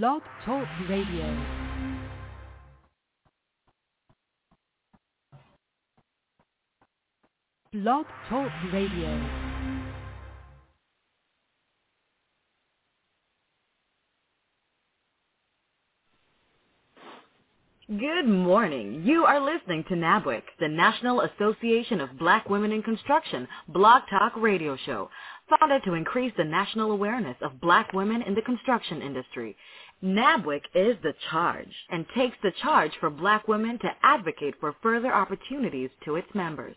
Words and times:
Blog 0.00 0.22
Talk 0.46 0.66
Radio. 0.88 1.44
Blog 7.74 8.06
Talk 8.30 8.50
Radio. 8.72 9.28
Good 17.88 18.26
morning. 18.26 19.02
You 19.04 19.26
are 19.26 19.38
listening 19.38 19.84
to 19.90 19.94
NABWIC, 19.94 20.42
the 20.58 20.68
National 20.68 21.20
Association 21.20 22.00
of 22.00 22.18
Black 22.18 22.48
Women 22.48 22.72
in 22.72 22.82
Construction 22.82 23.46
Blog 23.68 24.04
Talk 24.08 24.32
Radio 24.38 24.78
Show, 24.86 25.10
founded 25.50 25.82
to 25.84 25.92
increase 25.94 26.32
the 26.38 26.44
national 26.44 26.92
awareness 26.92 27.36
of 27.42 27.60
black 27.60 27.92
women 27.92 28.22
in 28.22 28.34
the 28.34 28.42
construction 28.42 29.02
industry. 29.02 29.54
NABWIC 30.04 30.62
is 30.74 30.96
the 31.02 31.14
charge 31.30 31.74
and 31.90 32.06
takes 32.16 32.36
the 32.42 32.52
charge 32.62 32.92
for 33.00 33.10
black 33.10 33.48
women 33.48 33.78
to 33.80 33.90
advocate 34.02 34.54
for 34.60 34.74
further 34.82 35.12
opportunities 35.14 35.90
to 36.04 36.16
its 36.16 36.28
members. 36.34 36.76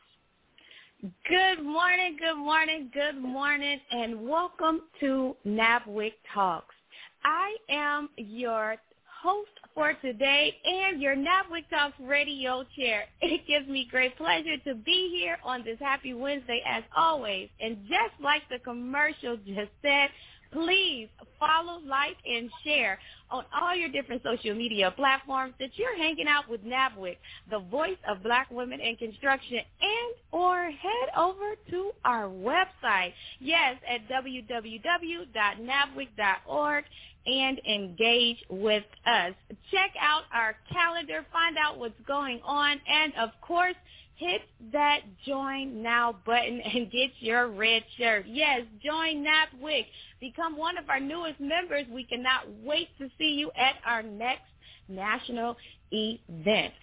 Good 1.01 1.63
morning, 1.63 2.15
good 2.19 2.37
morning, 2.37 2.91
good 2.93 3.19
morning, 3.19 3.79
and 3.89 4.29
welcome 4.29 4.81
to 4.99 5.35
NABWIC 5.47 6.11
Talks. 6.31 6.75
I 7.23 7.55
am 7.69 8.09
your 8.17 8.75
host 9.23 9.49
for 9.73 9.93
today 9.95 10.55
and 10.63 11.01
your 11.01 11.15
NABWIC 11.15 11.69
Talks 11.71 11.95
radio 11.99 12.63
chair. 12.77 13.05
It 13.23 13.47
gives 13.47 13.67
me 13.67 13.87
great 13.89 14.15
pleasure 14.15 14.57
to 14.63 14.75
be 14.75 15.09
here 15.19 15.39
on 15.43 15.63
this 15.63 15.79
happy 15.79 16.13
Wednesday 16.13 16.61
as 16.67 16.83
always. 16.95 17.49
And 17.59 17.77
just 17.85 18.21
like 18.21 18.43
the 18.51 18.59
commercial 18.59 19.37
just 19.37 19.71
said, 19.81 20.09
please 20.51 21.07
follow, 21.39 21.79
like, 21.85 22.17
and 22.25 22.49
share 22.63 22.97
on 23.29 23.43
all 23.59 23.75
your 23.75 23.89
different 23.89 24.23
social 24.23 24.55
media 24.55 24.91
platforms 24.95 25.53
that 25.59 25.71
you're 25.75 25.97
hanging 25.97 26.27
out 26.27 26.49
with 26.49 26.63
NABWIC, 26.65 27.17
the 27.49 27.59
voice 27.59 27.97
of 28.07 28.23
black 28.23 28.49
women 28.51 28.79
in 28.79 28.95
construction, 28.97 29.57
and 29.57 30.15
or 30.31 30.65
head 30.65 31.09
over 31.17 31.55
to 31.69 31.91
our 32.05 32.27
website, 32.27 33.13
yes, 33.39 33.77
at 33.89 34.07
www.nabwic.org 34.09 36.85
and 37.25 37.59
engage 37.67 38.37
with 38.49 38.83
us. 39.05 39.33
Check 39.71 39.91
out 39.99 40.23
our 40.33 40.55
calendar, 40.71 41.25
find 41.31 41.57
out 41.57 41.77
what's 41.77 41.99
going 42.07 42.39
on, 42.43 42.81
and 42.87 43.13
of 43.19 43.29
course, 43.41 43.75
hit 44.21 44.41
that 44.71 44.99
join 45.25 45.81
now 45.81 46.15
button 46.25 46.61
and 46.73 46.91
get 46.91 47.09
your 47.19 47.47
red 47.47 47.83
shirt. 47.97 48.25
Yes, 48.27 48.61
join 48.83 49.25
NABWIC. 49.25 49.85
Become 50.19 50.57
one 50.57 50.77
of 50.77 50.89
our 50.89 50.99
newest 50.99 51.39
members. 51.39 51.85
We 51.91 52.03
cannot 52.03 52.43
wait 52.63 52.89
to 52.99 53.09
see 53.17 53.31
you 53.31 53.51
at 53.57 53.75
our 53.85 54.03
next 54.03 54.43
national 54.87 55.57
event. 55.91 56.73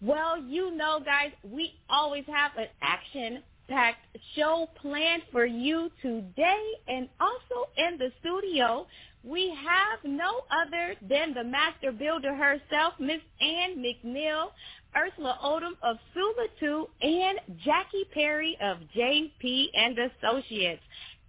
Well, 0.00 0.40
you 0.40 0.74
know, 0.76 1.00
guys, 1.04 1.32
we 1.42 1.74
always 1.90 2.24
have 2.26 2.52
an 2.56 2.68
action-packed 2.80 4.18
show 4.36 4.68
planned 4.80 5.22
for 5.32 5.44
you 5.44 5.90
today 6.02 6.64
and 6.86 7.08
also 7.20 7.68
in 7.76 7.98
the 7.98 8.12
studio 8.20 8.86
we 9.26 9.48
have 9.50 9.98
no 10.04 10.42
other 10.52 10.94
than 11.02 11.34
the 11.34 11.42
master 11.42 11.90
builder 11.90 12.32
herself, 12.32 12.94
Miss 13.00 13.20
Ann 13.40 13.76
McNeil, 13.76 14.50
Ursula 14.96 15.36
Odom 15.44 15.72
of 15.82 15.96
Sula 16.14 16.46
2, 16.60 16.88
and 17.02 17.58
Jackie 17.64 18.06
Perry 18.14 18.56
of 18.62 18.78
JP 18.96 19.66
and 19.74 19.98
Associates. 19.98 20.82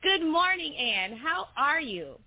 Good 0.04 0.24
morning, 0.24 0.76
Ann. 0.76 1.18
How 1.18 1.48
are 1.58 1.82
you? 1.82 2.20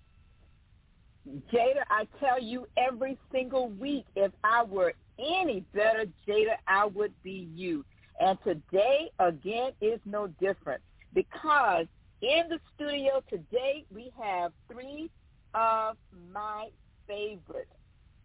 Jada, 1.53 1.83
I 1.89 2.05
tell 2.19 2.41
you 2.41 2.67
every 2.77 3.17
single 3.31 3.69
week, 3.69 4.05
if 4.17 4.33
I 4.43 4.63
were 4.63 4.93
any 5.17 5.63
better, 5.73 6.05
Jada, 6.27 6.55
I 6.67 6.85
would 6.85 7.13
be 7.23 7.49
you. 7.55 7.85
And 8.19 8.37
today, 8.43 9.09
again, 9.19 9.71
is 9.79 10.01
no 10.05 10.27
different 10.27 10.81
because 11.13 11.85
in 12.21 12.49
the 12.49 12.59
studio 12.75 13.23
today, 13.29 13.85
we 13.93 14.11
have 14.21 14.51
three 14.69 15.09
of 15.53 15.97
my 16.33 16.69
favorite. 17.07 17.67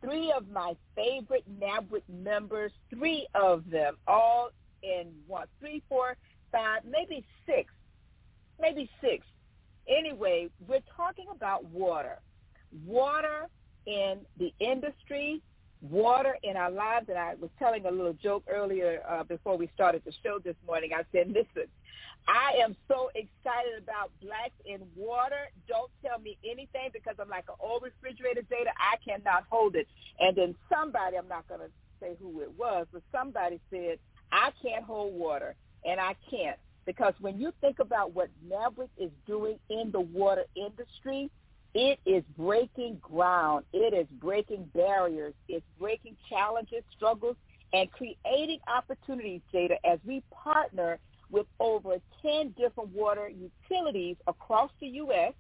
three 0.00 0.32
of 0.36 0.48
my 0.50 0.74
favorite 0.94 1.44
NABWIC 1.60 2.02
members, 2.22 2.72
three 2.90 3.26
of 3.34 3.68
them, 3.70 3.96
all 4.06 4.50
in 4.82 5.08
one, 5.26 5.46
three, 5.60 5.82
four, 5.88 6.16
five, 6.52 6.82
maybe 6.88 7.24
six, 7.46 7.72
maybe 8.60 8.88
six. 9.00 9.26
Anyway, 9.88 10.48
we're 10.66 10.80
talking 10.96 11.26
about 11.34 11.64
water. 11.66 12.18
Water 12.84 13.46
in 13.86 14.18
the 14.38 14.52
industry, 14.60 15.40
water 15.80 16.36
in 16.42 16.56
our 16.56 16.70
lives. 16.70 17.06
And 17.08 17.18
I 17.18 17.34
was 17.40 17.50
telling 17.58 17.86
a 17.86 17.90
little 17.90 18.12
joke 18.14 18.44
earlier 18.48 19.02
uh, 19.08 19.24
before 19.24 19.56
we 19.56 19.70
started 19.74 20.02
the 20.04 20.12
show 20.22 20.38
this 20.42 20.56
morning. 20.66 20.90
I 20.94 21.02
said, 21.12 21.28
listen, 21.28 21.68
I 22.28 22.62
am 22.64 22.76
so 22.88 23.10
excited 23.14 23.82
about 23.82 24.10
blacks 24.20 24.58
in 24.64 24.80
water. 24.96 25.50
Don't 25.68 25.90
tell 26.04 26.18
me 26.18 26.36
anything 26.44 26.90
because 26.92 27.14
I'm 27.20 27.28
like 27.28 27.44
an 27.48 27.54
old 27.60 27.82
refrigerator 27.82 28.42
Jada. 28.42 28.72
I 28.78 28.96
cannot 29.04 29.44
hold 29.48 29.76
it. 29.76 29.86
And 30.18 30.36
then 30.36 30.54
somebody, 30.72 31.16
I'm 31.16 31.28
not 31.28 31.48
going 31.48 31.60
to 31.60 31.70
say 32.00 32.16
who 32.20 32.40
it 32.42 32.50
was, 32.58 32.86
but 32.92 33.02
somebody 33.12 33.60
said, 33.70 33.98
I 34.32 34.50
can't 34.62 34.84
hold 34.84 35.14
water. 35.14 35.54
And 35.84 36.00
I 36.00 36.16
can't 36.30 36.58
because 36.84 37.14
when 37.20 37.38
you 37.38 37.52
think 37.60 37.80
about 37.80 38.14
what 38.14 38.28
NABWIC 38.48 38.88
is 38.98 39.10
doing 39.26 39.58
in 39.68 39.90
the 39.92 40.00
water 40.00 40.44
industry, 40.56 41.30
it 41.74 41.98
is 42.06 42.22
breaking 42.38 42.98
ground. 43.02 43.66
It 43.72 43.92
is 43.92 44.06
breaking 44.20 44.70
barriers. 44.74 45.34
It's 45.48 45.66
breaking 45.78 46.16
challenges, 46.28 46.82
struggles, 46.96 47.36
and 47.72 47.90
creating 47.92 48.60
opportunities, 48.66 49.42
Jada, 49.52 49.76
as 49.84 49.98
we 50.06 50.22
partner 50.30 50.98
with 51.30 51.46
over 51.60 51.96
10 52.22 52.54
different 52.56 52.90
water 52.90 53.28
utilities 53.28 54.16
across 54.26 54.70
the 54.80 54.86
U.S., 54.88 55.32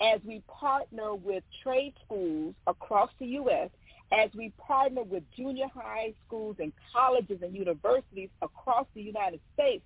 as 0.00 0.20
we 0.24 0.42
partner 0.48 1.14
with 1.14 1.42
trade 1.62 1.92
schools 2.04 2.54
across 2.66 3.10
the 3.18 3.26
U.S., 3.26 3.70
as 4.12 4.30
we 4.34 4.52
partner 4.58 5.02
with 5.02 5.22
junior 5.36 5.66
high 5.74 6.14
schools 6.26 6.56
and 6.60 6.72
colleges 6.92 7.38
and 7.42 7.54
universities 7.54 8.30
across 8.42 8.86
the 8.94 9.02
United 9.02 9.40
States, 9.54 9.84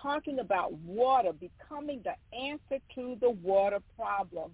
talking 0.00 0.38
about 0.38 0.72
water 0.72 1.32
becoming 1.32 2.02
the 2.04 2.14
answer 2.36 2.82
to 2.94 3.16
the 3.20 3.30
water 3.30 3.78
problem 3.96 4.50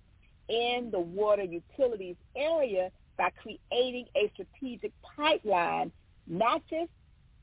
in 0.48 0.90
the 0.90 1.00
water 1.00 1.44
utilities 1.44 2.16
area 2.36 2.90
by 3.16 3.30
creating 3.42 4.06
a 4.16 4.30
strategic 4.34 4.92
pipeline, 5.16 5.90
not 6.26 6.62
just 6.68 6.90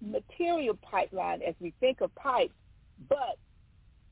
material 0.02 0.78
pipeline 0.82 1.42
as 1.42 1.56
we 1.60 1.74
think 1.80 2.02
of 2.02 2.14
pipes, 2.16 2.54
but 3.10 3.38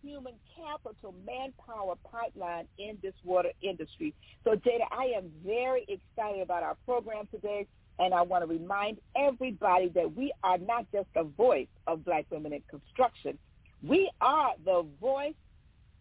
human 0.03 0.33
capital, 0.55 1.13
manpower 1.25 1.95
pipeline 2.11 2.65
in 2.77 2.97
this 3.01 3.13
water 3.23 3.51
industry. 3.61 4.13
So 4.43 4.51
Jada, 4.51 4.85
I 4.91 5.13
am 5.15 5.31
very 5.45 5.85
excited 5.87 6.41
about 6.41 6.63
our 6.63 6.75
program 6.85 7.27
today. 7.31 7.67
And 7.99 8.15
I 8.15 8.23
want 8.23 8.43
to 8.43 8.47
remind 8.47 8.97
everybody 9.15 9.89
that 9.89 10.15
we 10.15 10.33
are 10.43 10.57
not 10.57 10.87
just 10.91 11.07
the 11.13 11.23
voice 11.23 11.67
of 11.85 12.03
black 12.03 12.25
women 12.31 12.51
in 12.51 12.61
construction. 12.67 13.37
We 13.83 14.09
are 14.21 14.53
the 14.65 14.85
voice 14.99 15.35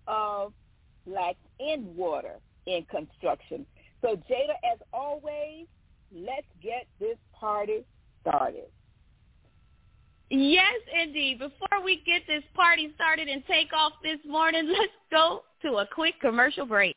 of 0.06 0.54
black 1.06 1.36
in 1.58 1.94
water 1.94 2.36
in 2.66 2.84
construction. 2.90 3.66
So 4.00 4.16
Jada, 4.16 4.54
as 4.72 4.78
always, 4.94 5.66
let's 6.14 6.46
get 6.62 6.86
this 6.98 7.18
party 7.32 7.84
started. 8.22 8.66
Yes, 10.30 10.80
indeed. 11.02 11.40
Before 11.40 11.82
we 11.84 12.02
get 12.06 12.22
this 12.26 12.44
party 12.54 12.92
started 12.94 13.28
and 13.28 13.44
take 13.46 13.72
off 13.72 13.92
this 14.02 14.18
morning, 14.24 14.68
let's 14.78 14.92
go 15.10 15.42
to 15.62 15.78
a 15.78 15.86
quick 15.92 16.14
commercial 16.20 16.66
break. 16.66 16.94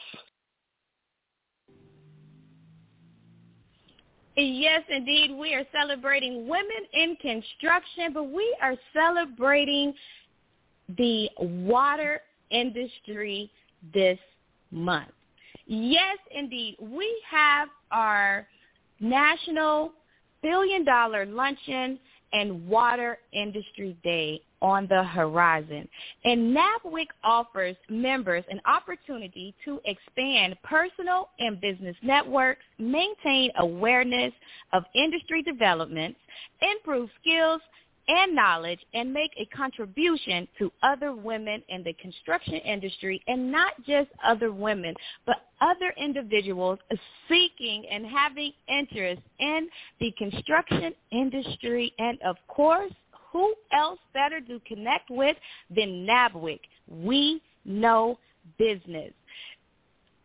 Yes, 4.37 4.83
indeed. 4.89 5.33
We 5.33 5.55
are 5.55 5.65
celebrating 5.73 6.49
women 6.49 6.87
in 6.95 7.17
construction, 7.17 8.13
but 8.15 8.25
we 8.31 8.57
are 8.63 8.75
celebrating 8.95 9.93
the 10.97 11.29
water 11.39 12.21
industry 12.51 13.51
this 13.93 14.19
month. 14.71 15.11
Yes, 15.67 16.19
indeed. 16.35 16.77
We 16.81 17.23
have 17.29 17.69
our 17.91 18.47
National 19.01 19.93
Billion 20.43 20.85
Dollar 20.85 21.27
Luncheon 21.27 21.99
and 22.33 22.67
Water 22.67 23.19
Industry 23.33 23.97
Day 24.03 24.41
on 24.63 24.87
the 24.89 25.03
horizon. 25.03 25.89
And 26.25 26.57
NABWIC 26.57 27.07
offers 27.25 27.77
members 27.89 28.45
an 28.51 28.61
opportunity 28.67 29.55
to 29.65 29.81
expand 29.85 30.57
personal 30.63 31.31
and 31.39 31.61
business 31.61 31.97
networks, 32.03 32.63
maintain 32.79 33.51
awareness 33.59 34.33
of 34.73 34.85
industry 34.95 35.43
developments, 35.43 36.19
improve 36.61 37.09
skills 37.21 37.61
and 38.09 38.35
knowledge, 38.35 38.81
and 38.93 39.13
make 39.13 39.31
a 39.39 39.45
contribution 39.57 40.49
to 40.59 40.73
other 40.83 41.15
women 41.15 41.63
in 41.69 41.85
the 41.85 41.93
construction 41.95 42.55
industry, 42.55 43.23
and 43.29 43.53
not 43.53 43.73
just 43.87 44.09
other 44.25 44.53
women, 44.53 44.95
but 45.27 45.37
other 45.61 45.95
individuals 45.97 46.79
seeking 47.29 47.87
and 47.89 48.05
having 48.05 48.53
interest 48.69 49.23
in 49.39 49.69
the 50.01 50.11
construction 50.19 50.93
industry, 51.13 51.93
and 51.99 52.19
of 52.23 52.37
course, 52.49 52.93
who 53.33 53.55
else 53.73 53.99
better 54.13 54.41
to 54.41 54.61
connect 54.67 55.11
with 55.11 55.37
than 55.75 56.07
NABWIC? 56.07 56.61
We 56.89 57.43
know 57.65 58.19
business. 58.59 59.13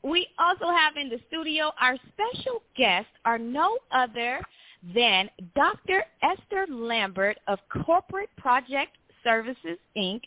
We 0.03 0.27
also 0.37 0.65
have 0.65 0.97
in 0.97 1.09
the 1.09 1.19
studio 1.27 1.71
our 1.81 1.97
special 2.13 2.61
guests 2.77 3.11
are 3.25 3.39
no 3.39 3.77
other 3.91 4.39
than 4.93 5.29
Dr. 5.55 6.03
Esther 6.21 6.67
Lambert 6.69 7.37
of 7.47 7.59
Corporate 7.85 8.29
Project 8.37 8.97
Services, 9.23 9.79
Inc., 9.97 10.21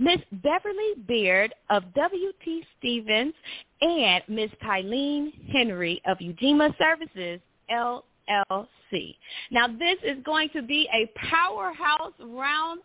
Ms. 0.00 0.18
Beverly 0.42 0.94
Beard 1.06 1.54
of 1.70 1.84
W.T. 1.94 2.64
Stevens, 2.78 3.34
and 3.80 4.24
Ms. 4.28 4.50
Tylene 4.64 5.32
Henry 5.52 6.02
of 6.06 6.18
Ujima 6.18 6.76
Services, 6.76 7.40
LLC. 7.70 8.66
C. 8.90 9.16
Now, 9.50 9.66
this 9.66 9.98
is 10.04 10.22
going 10.24 10.48
to 10.50 10.62
be 10.62 10.88
a 10.92 11.10
powerhouse 11.18 12.12
round 12.20 12.80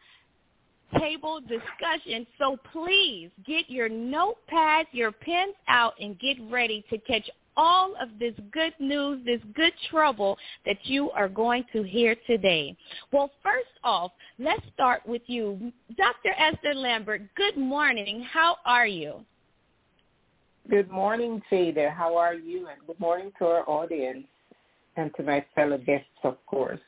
table 1.00 1.42
discussion. 1.42 2.26
So 2.38 2.58
please 2.72 3.30
get 3.46 3.70
your 3.70 3.90
notepads, 3.90 4.86
your 4.92 5.12
pens 5.12 5.56
out, 5.68 5.94
and 6.00 6.20
get 6.20 6.38
ready 6.50 6.84
to 6.90 6.98
catch 7.00 7.30
all 7.58 7.96
of 8.02 8.10
this 8.20 8.34
good 8.52 8.74
news, 8.80 9.26
this 9.26 9.40
good 9.56 9.74
trouble 9.90 10.38
that 10.66 10.78
you 10.84 11.10
are 11.12 11.30
going 11.30 11.64
to 11.74 11.84
hear 11.84 12.16
today. 12.28 12.76
Well, 13.12 13.32
first 13.42 13.70
off, 13.84 14.12
let's 14.40 14.62
start 14.74 15.06
with 15.06 15.22
you. 15.28 15.72
Dr. 15.98 16.34
Esther 16.38 16.74
Lambert, 16.74 17.22
good 17.36 17.58
morning. 17.58 18.26
How 18.30 18.58
are 18.66 18.88
you? 18.88 19.26
Good 20.70 20.90
morning, 20.90 21.42
Jada. 21.52 21.94
How 21.94 22.18
are 22.18 22.34
you? 22.34 22.68
And 22.68 22.86
good 22.88 23.00
morning 23.00 23.32
to 23.40 23.46
our 23.46 23.70
audience 23.70 24.26
and 24.96 25.12
to 25.16 25.24
my 25.24 25.46
fellow 25.56 25.78
guests, 25.78 26.08
of 26.24 26.38
course. 26.46 26.80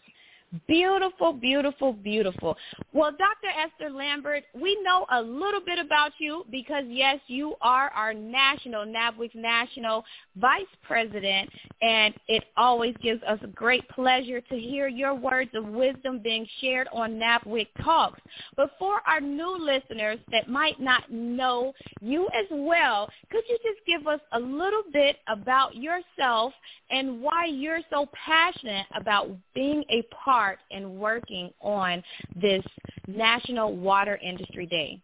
Beautiful, 0.65 1.33
beautiful, 1.33 1.91
beautiful. 1.91 2.55
Well, 2.93 3.11
Dr. 3.11 3.51
Esther 3.53 3.93
Lambert, 3.93 4.45
we 4.55 4.77
know 4.81 5.05
a 5.11 5.21
little 5.21 5.59
bit 5.59 5.77
about 5.77 6.13
you 6.19 6.45
because, 6.49 6.85
yes, 6.87 7.19
you 7.27 7.55
are 7.59 7.89
our 7.89 8.13
national, 8.13 8.85
NABWIC 8.85 9.35
national 9.35 10.05
vice 10.37 10.61
president, 10.83 11.49
and 11.81 12.13
it 12.29 12.45
always 12.55 12.95
gives 13.01 13.21
us 13.23 13.39
great 13.55 13.87
pleasure 13.89 14.39
to 14.39 14.57
hear 14.57 14.87
your 14.87 15.13
words 15.13 15.51
of 15.53 15.65
wisdom 15.65 16.21
being 16.23 16.47
shared 16.61 16.87
on 16.93 17.19
NABWIC 17.19 17.67
Talks. 17.83 18.21
But 18.55 18.71
for 18.79 19.01
our 19.05 19.19
new 19.19 19.57
listeners 19.59 20.19
that 20.31 20.47
might 20.47 20.79
not 20.79 21.11
know 21.11 21.73
you 21.99 22.25
as 22.27 22.45
well, 22.51 23.09
could 23.31 23.43
you 23.49 23.57
just 23.63 23.85
give 23.85 24.07
us 24.07 24.21
a 24.31 24.39
little 24.39 24.83
bit 24.93 25.17
about 25.27 25.75
yourself 25.75 26.53
and 26.89 27.21
why 27.21 27.45
you're 27.45 27.81
so 27.89 28.07
passionate 28.25 28.85
about 28.95 29.29
being 29.53 29.83
a 29.89 30.03
part 30.23 30.36
and 30.71 30.99
working 30.99 31.51
on 31.61 32.03
this 32.35 32.63
National 33.07 33.75
Water 33.75 34.19
Industry 34.23 34.65
Day? 34.65 34.99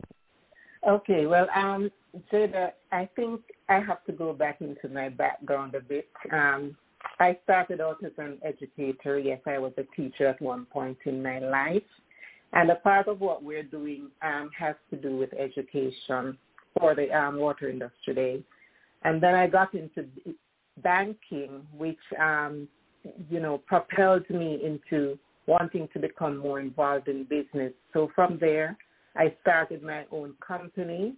Okay, 0.87 1.25
well, 1.25 1.47
um, 1.55 1.89
Jada, 2.31 2.71
I 2.91 3.09
think 3.15 3.41
I 3.69 3.79
have 3.79 4.03
to 4.05 4.11
go 4.11 4.33
back 4.33 4.61
into 4.61 4.89
my 4.89 5.09
background 5.09 5.75
a 5.75 5.81
bit. 5.81 6.09
Um, 6.31 6.75
I 7.19 7.37
started 7.43 7.79
out 7.81 8.03
as 8.03 8.11
an 8.17 8.37
educator. 8.43 9.17
Yes, 9.17 9.39
I 9.45 9.57
was 9.59 9.73
a 9.77 9.83
teacher 9.95 10.27
at 10.27 10.41
one 10.41 10.65
point 10.65 10.97
in 11.05 11.23
my 11.23 11.39
life. 11.39 11.83
And 12.53 12.69
a 12.69 12.75
part 12.75 13.07
of 13.07 13.19
what 13.19 13.43
we're 13.43 13.63
doing 13.63 14.09
um, 14.21 14.49
has 14.57 14.75
to 14.91 14.97
do 14.97 15.17
with 15.17 15.33
education 15.33 16.37
for 16.77 16.93
the 16.95 17.11
um, 17.11 17.37
water 17.37 17.69
industry 17.69 18.13
day. 18.13 18.43
And 19.03 19.21
then 19.21 19.35
I 19.35 19.47
got 19.47 19.73
into 19.73 20.07
banking, 20.81 21.65
which, 21.75 21.97
um, 22.19 22.67
you 23.29 23.39
know, 23.39 23.57
propelled 23.57 24.29
me 24.29 24.59
into 24.63 25.17
wanting 25.45 25.87
to 25.93 25.99
become 25.99 26.37
more 26.37 26.59
involved 26.59 27.07
in 27.07 27.25
business. 27.25 27.73
So 27.93 28.09
from 28.15 28.37
there, 28.39 28.77
I 29.15 29.35
started 29.41 29.83
my 29.83 30.05
own 30.11 30.33
company. 30.45 31.15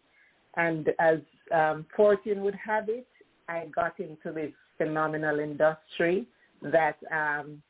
And 0.57 0.89
as 0.99 1.19
um, 1.53 1.85
fortune 1.95 2.41
would 2.43 2.55
have 2.55 2.89
it, 2.89 3.07
I 3.47 3.67
got 3.73 3.99
into 3.99 4.31
this 4.33 4.51
phenomenal 4.77 5.39
industry 5.39 6.25
that 6.61 6.97
um, 7.11 7.61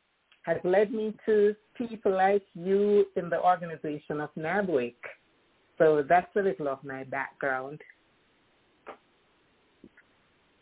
has 0.43 0.57
led 0.63 0.91
me 0.91 1.13
to 1.25 1.55
people 1.77 2.13
like 2.13 2.43
you 2.53 3.05
in 3.15 3.29
the 3.29 3.41
organization 3.41 4.21
of 4.21 4.29
NABWIC. 4.37 4.95
So 5.77 6.05
that's 6.07 6.33
a 6.37 6.41
little 6.41 6.69
of 6.69 6.83
my 6.83 7.03
background. 7.03 7.81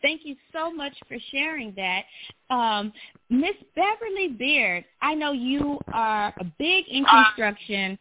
Thank 0.04 0.26
you 0.26 0.36
so 0.52 0.70
much 0.70 0.92
for 1.08 1.16
sharing 1.30 1.74
that. 1.76 2.02
Um, 2.54 2.92
Miss 3.30 3.54
Beverly 3.74 4.28
Beard, 4.38 4.84
I 5.00 5.14
know 5.14 5.32
you 5.32 5.78
are 5.94 6.34
a 6.38 6.44
big 6.58 6.84
in 6.88 7.06
construction 7.06 7.98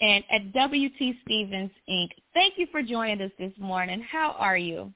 and 0.00 0.22
at 0.30 0.52
WT 0.52 1.16
Stevens 1.24 1.72
Inc. 1.90 2.10
Thank 2.34 2.54
you 2.56 2.68
for 2.70 2.82
joining 2.82 3.20
us 3.20 3.32
this 3.36 3.52
morning. 3.58 4.00
How 4.08 4.36
are 4.38 4.56
you? 4.56 4.92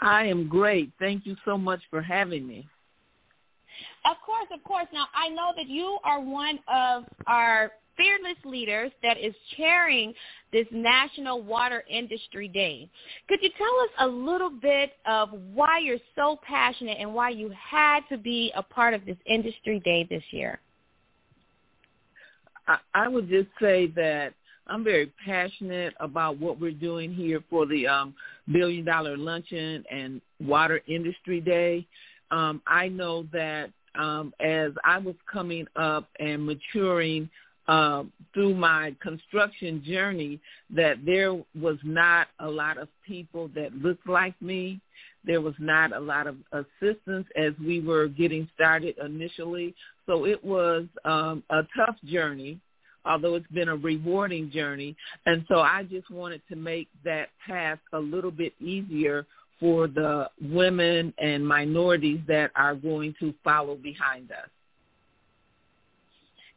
I 0.00 0.24
am 0.24 0.48
great. 0.48 0.90
Thank 0.98 1.26
you 1.26 1.36
so 1.44 1.58
much 1.58 1.80
for 1.90 2.00
having 2.00 2.46
me. 2.46 2.66
Of 4.06 4.16
course, 4.24 4.48
of 4.54 4.64
course. 4.64 4.86
Now, 4.90 5.04
I 5.14 5.28
know 5.28 5.52
that 5.54 5.68
you 5.68 5.98
are 6.02 6.20
one 6.20 6.60
of 6.66 7.04
our 7.26 7.72
fearless 7.98 8.38
leaders 8.44 8.90
that 9.02 9.18
is 9.18 9.34
chairing 9.56 10.14
this 10.52 10.66
National 10.70 11.42
Water 11.42 11.84
Industry 11.90 12.48
Day. 12.48 12.88
Could 13.28 13.40
you 13.42 13.50
tell 13.58 13.80
us 13.80 13.90
a 14.00 14.06
little 14.06 14.50
bit 14.50 14.92
of 15.06 15.30
why 15.52 15.78
you're 15.78 15.98
so 16.16 16.38
passionate 16.46 16.96
and 16.98 17.12
why 17.12 17.30
you 17.30 17.52
had 17.52 18.00
to 18.10 18.16
be 18.16 18.52
a 18.56 18.62
part 18.62 18.94
of 18.94 19.04
this 19.04 19.18
industry 19.26 19.80
day 19.84 20.06
this 20.08 20.22
year? 20.30 20.60
I, 22.66 22.78
I 22.94 23.08
would 23.08 23.28
just 23.28 23.48
say 23.60 23.88
that 23.88 24.32
I'm 24.68 24.84
very 24.84 25.12
passionate 25.24 25.94
about 25.98 26.38
what 26.38 26.60
we're 26.60 26.70
doing 26.70 27.12
here 27.12 27.42
for 27.50 27.66
the 27.66 27.86
um, 27.86 28.14
Billion 28.52 28.84
Dollar 28.84 29.16
Luncheon 29.16 29.84
and 29.90 30.20
Water 30.40 30.80
Industry 30.86 31.40
Day. 31.40 31.86
Um, 32.30 32.62
I 32.66 32.88
know 32.88 33.26
that 33.32 33.70
um, 33.98 34.32
as 34.40 34.72
I 34.84 34.98
was 34.98 35.14
coming 35.30 35.66
up 35.76 36.08
and 36.20 36.44
maturing 36.44 37.28
uh, 37.68 38.02
through 38.32 38.54
my 38.54 38.94
construction 39.00 39.82
journey 39.84 40.40
that 40.74 41.04
there 41.04 41.34
was 41.60 41.76
not 41.84 42.28
a 42.40 42.48
lot 42.48 42.78
of 42.78 42.88
people 43.06 43.48
that 43.54 43.74
looked 43.74 44.08
like 44.08 44.40
me. 44.40 44.80
There 45.24 45.42
was 45.42 45.54
not 45.58 45.94
a 45.94 46.00
lot 46.00 46.26
of 46.26 46.36
assistance 46.52 47.26
as 47.36 47.52
we 47.64 47.80
were 47.80 48.08
getting 48.08 48.48
started 48.54 48.96
initially. 49.04 49.74
So 50.06 50.24
it 50.24 50.42
was 50.42 50.86
um, 51.04 51.42
a 51.50 51.62
tough 51.76 51.96
journey, 52.06 52.58
although 53.04 53.34
it's 53.34 53.46
been 53.48 53.68
a 53.68 53.76
rewarding 53.76 54.50
journey. 54.50 54.96
And 55.26 55.44
so 55.48 55.60
I 55.60 55.82
just 55.82 56.10
wanted 56.10 56.40
to 56.48 56.56
make 56.56 56.88
that 57.04 57.28
path 57.46 57.78
a 57.92 57.98
little 57.98 58.30
bit 58.30 58.54
easier 58.60 59.26
for 59.60 59.88
the 59.88 60.30
women 60.40 61.12
and 61.18 61.46
minorities 61.46 62.20
that 62.28 62.50
are 62.54 62.74
going 62.74 63.14
to 63.20 63.34
follow 63.44 63.74
behind 63.74 64.30
us. 64.30 64.48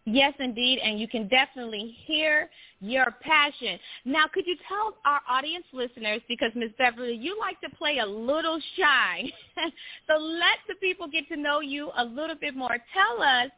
Yes, 0.05 0.34
indeed, 0.39 0.79
and 0.84 1.00
you 1.00 1.08
can 1.08 1.27
definitely 1.27 1.96
hear 2.05 2.50
your 2.79 3.05
passion. 3.22 3.77
Now, 4.03 4.25
could 4.34 4.48
you 4.48 4.55
tell 4.67 4.96
our 5.05 5.22
audience 5.29 5.65
listeners, 5.74 6.22
because 6.27 6.51
Ms. 6.55 6.72
Beverly, 6.77 7.13
you 7.13 7.38
like 7.39 7.62
to 7.62 7.70
play 7.77 8.00
a 8.00 8.05
little 8.05 8.60
shy, 8.77 9.31
so 10.08 10.17
let 10.17 10.58
the 10.67 10.74
people 10.81 11.08
get 11.08 11.27
to 11.27 11.38
know 11.38 11.60
you 11.60 11.91
a 11.98 12.03
little 12.03 12.36
bit 12.36 12.55
more. 12.55 12.77
Tell 12.93 13.22
us, 13.22 13.51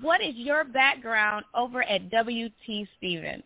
what 0.00 0.20
is 0.20 0.34
your 0.36 0.62
background 0.62 1.44
over 1.52 1.82
at 1.82 2.02
WT 2.10 2.86
Stevens? 2.96 3.42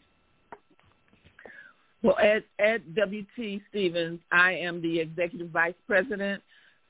Well, 2.02 2.18
at, 2.18 2.44
at 2.58 2.82
WT 2.94 3.62
Stevens, 3.70 4.20
I 4.30 4.52
am 4.52 4.82
the 4.82 5.00
executive 5.00 5.48
vice 5.48 5.74
president. 5.86 6.42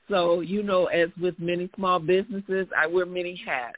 So, 0.09 0.41
you 0.41 0.61
know, 0.63 0.87
as 0.87 1.09
with 1.21 1.39
many 1.39 1.69
small 1.75 1.99
businesses, 1.99 2.67
I 2.77 2.87
wear 2.87 3.05
many 3.05 3.41
hats. 3.45 3.77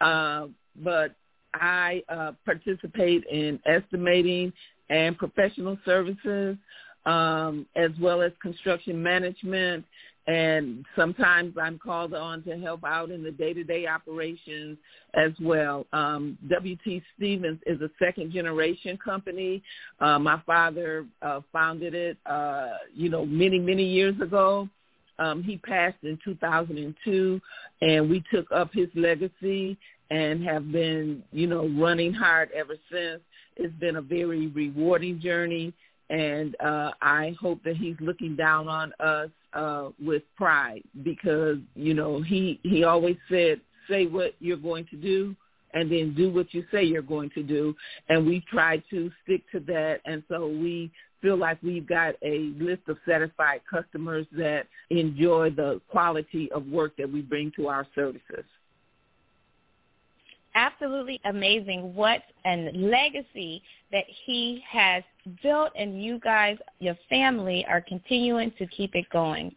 Uh, 0.00 0.48
but 0.82 1.14
I 1.54 2.02
uh, 2.08 2.32
participate 2.44 3.24
in 3.30 3.60
estimating 3.66 4.52
and 4.90 5.16
professional 5.16 5.78
services, 5.84 6.56
um, 7.06 7.66
as 7.76 7.90
well 8.00 8.22
as 8.22 8.32
construction 8.42 9.02
management. 9.02 9.84
And 10.26 10.86
sometimes 10.96 11.54
I'm 11.60 11.78
called 11.78 12.14
on 12.14 12.42
to 12.44 12.58
help 12.58 12.82
out 12.82 13.10
in 13.10 13.22
the 13.22 13.30
day-to-day 13.30 13.86
operations 13.86 14.78
as 15.12 15.32
well. 15.40 15.86
Um, 15.92 16.38
WT 16.48 17.02
Stevens 17.14 17.60
is 17.66 17.80
a 17.82 17.90
second-generation 17.98 18.98
company. 19.04 19.62
Uh, 20.00 20.18
my 20.18 20.40
father 20.46 21.04
uh, 21.20 21.40
founded 21.52 21.94
it, 21.94 22.16
uh, 22.24 22.70
you 22.94 23.10
know, 23.10 23.26
many, 23.26 23.58
many 23.58 23.84
years 23.84 24.18
ago. 24.20 24.68
Um, 25.18 25.42
he 25.42 25.58
passed 25.58 26.02
in 26.02 26.18
2002, 26.24 27.40
and 27.82 28.10
we 28.10 28.24
took 28.32 28.50
up 28.50 28.70
his 28.72 28.88
legacy 28.94 29.76
and 30.10 30.44
have 30.44 30.70
been, 30.70 31.22
you 31.32 31.46
know, 31.46 31.68
running 31.68 32.12
hard 32.12 32.50
ever 32.52 32.76
since. 32.90 33.20
It's 33.56 33.74
been 33.74 33.96
a 33.96 34.02
very 34.02 34.48
rewarding 34.48 35.20
journey, 35.20 35.72
and 36.10 36.56
uh, 36.60 36.90
I 37.00 37.36
hope 37.40 37.62
that 37.64 37.76
he's 37.76 37.96
looking 38.00 38.36
down 38.36 38.68
on 38.68 38.92
us 39.00 39.30
uh, 39.52 39.90
with 40.04 40.22
pride 40.36 40.82
because, 41.02 41.58
you 41.74 41.94
know, 41.94 42.20
he 42.20 42.60
he 42.62 42.84
always 42.84 43.16
said, 43.30 43.60
"Say 43.88 44.06
what 44.06 44.34
you're 44.40 44.56
going 44.56 44.86
to 44.90 44.96
do." 44.96 45.36
And 45.72 45.90
then 45.90 46.14
do 46.14 46.30
what 46.30 46.54
you 46.54 46.64
say 46.70 46.84
you're 46.84 47.02
going 47.02 47.30
to 47.30 47.42
do. 47.42 47.74
And 48.08 48.24
we've 48.24 48.46
tried 48.46 48.84
to 48.90 49.10
stick 49.24 49.42
to 49.50 49.58
that. 49.58 50.02
And 50.04 50.22
so 50.28 50.46
we 50.46 50.88
feel 51.20 51.36
like 51.36 51.60
we've 51.64 51.88
got 51.88 52.14
a 52.22 52.52
list 52.60 52.82
of 52.86 52.96
satisfied 53.04 53.60
customers 53.68 54.24
that 54.36 54.68
enjoy 54.90 55.50
the 55.50 55.80
quality 55.88 56.48
of 56.52 56.64
work 56.68 56.96
that 56.98 57.10
we 57.10 57.22
bring 57.22 57.50
to 57.56 57.66
our 57.66 57.88
services 57.92 58.44
absolutely 60.54 61.20
amazing 61.24 61.94
what 61.94 62.22
a 62.46 62.70
legacy 62.74 63.62
that 63.92 64.04
he 64.26 64.62
has 64.70 65.02
built 65.42 65.72
and 65.76 66.02
you 66.02 66.18
guys, 66.20 66.56
your 66.80 66.96
family, 67.08 67.64
are 67.68 67.80
continuing 67.80 68.52
to 68.58 68.66
keep 68.66 68.94
it 68.94 69.08
going. 69.10 69.54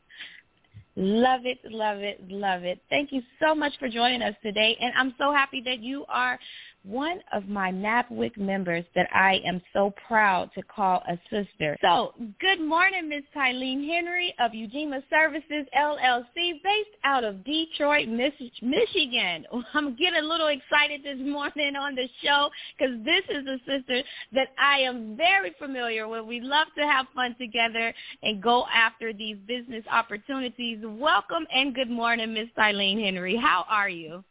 Love 0.95 1.41
it, 1.45 1.59
love 1.69 1.99
it, 1.99 2.19
love 2.27 2.63
it. 2.63 2.81
Thank 2.89 3.11
you 3.11 3.21
so 3.39 3.53
much 3.53 3.73
for 3.77 3.87
joining 3.87 4.23
us 4.23 4.33
today. 4.41 4.75
And 4.81 4.91
I'm 4.97 5.13
so 5.19 5.31
happy 5.31 5.61
that 5.63 5.79
you 5.79 6.05
are 6.09 6.39
one 6.83 7.19
of 7.33 7.47
my 7.47 7.71
NABWIC 7.71 8.37
members 8.37 8.85
that 8.95 9.07
I 9.13 9.41
am 9.45 9.61
so 9.73 9.93
proud 10.07 10.49
to 10.55 10.61
call 10.63 11.03
a 11.07 11.17
sister. 11.29 11.77
So 11.81 12.13
good 12.39 12.61
morning, 12.61 13.09
Ms. 13.09 13.23
Tylene 13.35 13.85
Henry 13.87 14.33
of 14.39 14.51
Ujima 14.51 15.03
Services, 15.09 15.65
LLC, 15.77 16.61
based 16.63 16.95
out 17.03 17.23
of 17.23 17.43
Detroit, 17.43 18.07
Michigan. 18.07 19.45
I'm 19.73 19.95
getting 19.95 20.19
a 20.19 20.27
little 20.27 20.47
excited 20.47 21.03
this 21.03 21.19
morning 21.19 21.75
on 21.75 21.95
the 21.95 22.07
show 22.23 22.49
because 22.77 22.95
this 23.03 23.23
is 23.29 23.45
a 23.47 23.57
sister 23.65 24.01
that 24.33 24.49
I 24.57 24.79
am 24.79 25.17
very 25.17 25.53
familiar 25.59 26.07
with. 26.07 26.25
We 26.25 26.39
love 26.39 26.67
to 26.77 26.85
have 26.85 27.07
fun 27.13 27.35
together 27.37 27.93
and 28.23 28.41
go 28.41 28.65
after 28.73 29.13
these 29.13 29.37
business 29.47 29.83
opportunities. 29.91 30.79
Welcome 30.83 31.45
and 31.53 31.75
good 31.75 31.89
morning, 31.89 32.33
Ms. 32.33 32.47
Tylene 32.57 33.03
Henry. 33.03 33.35
How 33.35 33.65
are 33.69 33.89
you? 33.89 34.23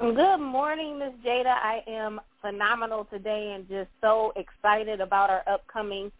Good 0.00 0.38
morning, 0.38 0.98
Miss 0.98 1.12
Jada. 1.22 1.52
I 1.52 1.84
am 1.86 2.22
phenomenal 2.40 3.06
today 3.12 3.52
and 3.54 3.68
just 3.68 3.90
so 4.00 4.32
excited 4.34 4.98
about 4.98 5.28
our 5.28 5.42
upcoming 5.46 6.10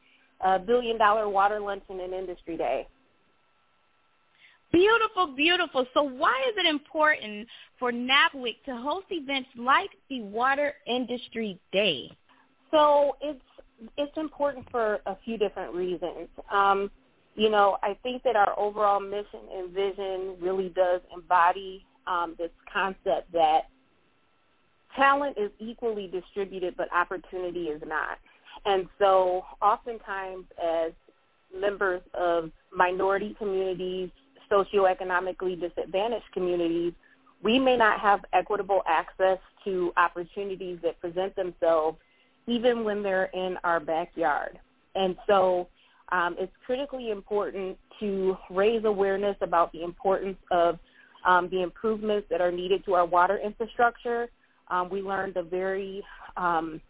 uh, 0.44 0.58
Billion 0.58 0.98
Dollar 0.98 1.30
Water 1.30 1.58
Luncheon 1.60 1.98
and 1.98 2.12
Industry 2.12 2.58
Day. 2.58 2.86
Beautiful, 4.70 5.28
beautiful. 5.34 5.86
So 5.94 6.02
why 6.02 6.44
is 6.50 6.54
it 6.58 6.66
important 6.66 7.48
for 7.78 7.90
NABWIC 7.90 8.64
to 8.66 8.76
host 8.76 9.06
events 9.08 9.48
like 9.56 9.88
the 10.10 10.20
Water 10.24 10.74
Industry 10.86 11.58
Day? 11.72 12.10
So 12.70 13.16
it's 13.22 13.40
it's 13.96 14.16
important 14.18 14.66
for 14.70 15.00
a 15.06 15.16
few 15.24 15.38
different 15.38 15.74
reasons. 15.74 16.28
Um, 16.52 16.90
you 17.34 17.48
know, 17.48 17.78
I 17.82 17.96
think 18.02 18.24
that 18.24 18.36
our 18.36 18.52
overall 18.58 19.00
mission 19.00 19.40
and 19.56 19.70
vision 19.70 20.36
really 20.38 20.68
does 20.68 21.00
embody 21.14 21.86
um, 22.10 22.34
this 22.36 22.50
concept 22.72 23.32
that 23.32 23.68
talent 24.96 25.38
is 25.38 25.50
equally 25.60 26.08
distributed, 26.08 26.74
but 26.76 26.88
opportunity 26.92 27.64
is 27.64 27.80
not. 27.86 28.18
And 28.66 28.88
so 28.98 29.44
oftentimes 29.62 30.44
as 30.62 30.92
members 31.58 32.02
of 32.14 32.50
minority 32.76 33.34
communities, 33.38 34.10
socioeconomically 34.50 35.58
disadvantaged 35.60 36.26
communities, 36.34 36.92
we 37.42 37.58
may 37.58 37.76
not 37.76 38.00
have 38.00 38.20
equitable 38.32 38.82
access 38.86 39.38
to 39.64 39.92
opportunities 39.96 40.78
that 40.82 41.00
present 41.00 41.34
themselves 41.36 41.96
even 42.46 42.84
when 42.84 43.02
they're 43.02 43.30
in 43.32 43.56
our 43.62 43.78
backyard. 43.80 44.58
And 44.94 45.16
so 45.26 45.68
um, 46.10 46.34
it's 46.38 46.52
critically 46.66 47.10
important 47.10 47.78
to 48.00 48.36
raise 48.50 48.84
awareness 48.84 49.36
about 49.40 49.72
the 49.72 49.82
importance 49.84 50.38
of 50.50 50.78
um, 51.26 51.48
the 51.50 51.62
improvements 51.62 52.26
that 52.30 52.40
are 52.40 52.52
needed 52.52 52.84
to 52.84 52.94
our 52.94 53.06
water 53.06 53.38
infrastructure. 53.38 54.28
Um, 54.68 54.88
we 54.88 55.02
learned 55.02 55.36
a 55.36 55.42
very 55.42 56.02
um, 56.36 56.80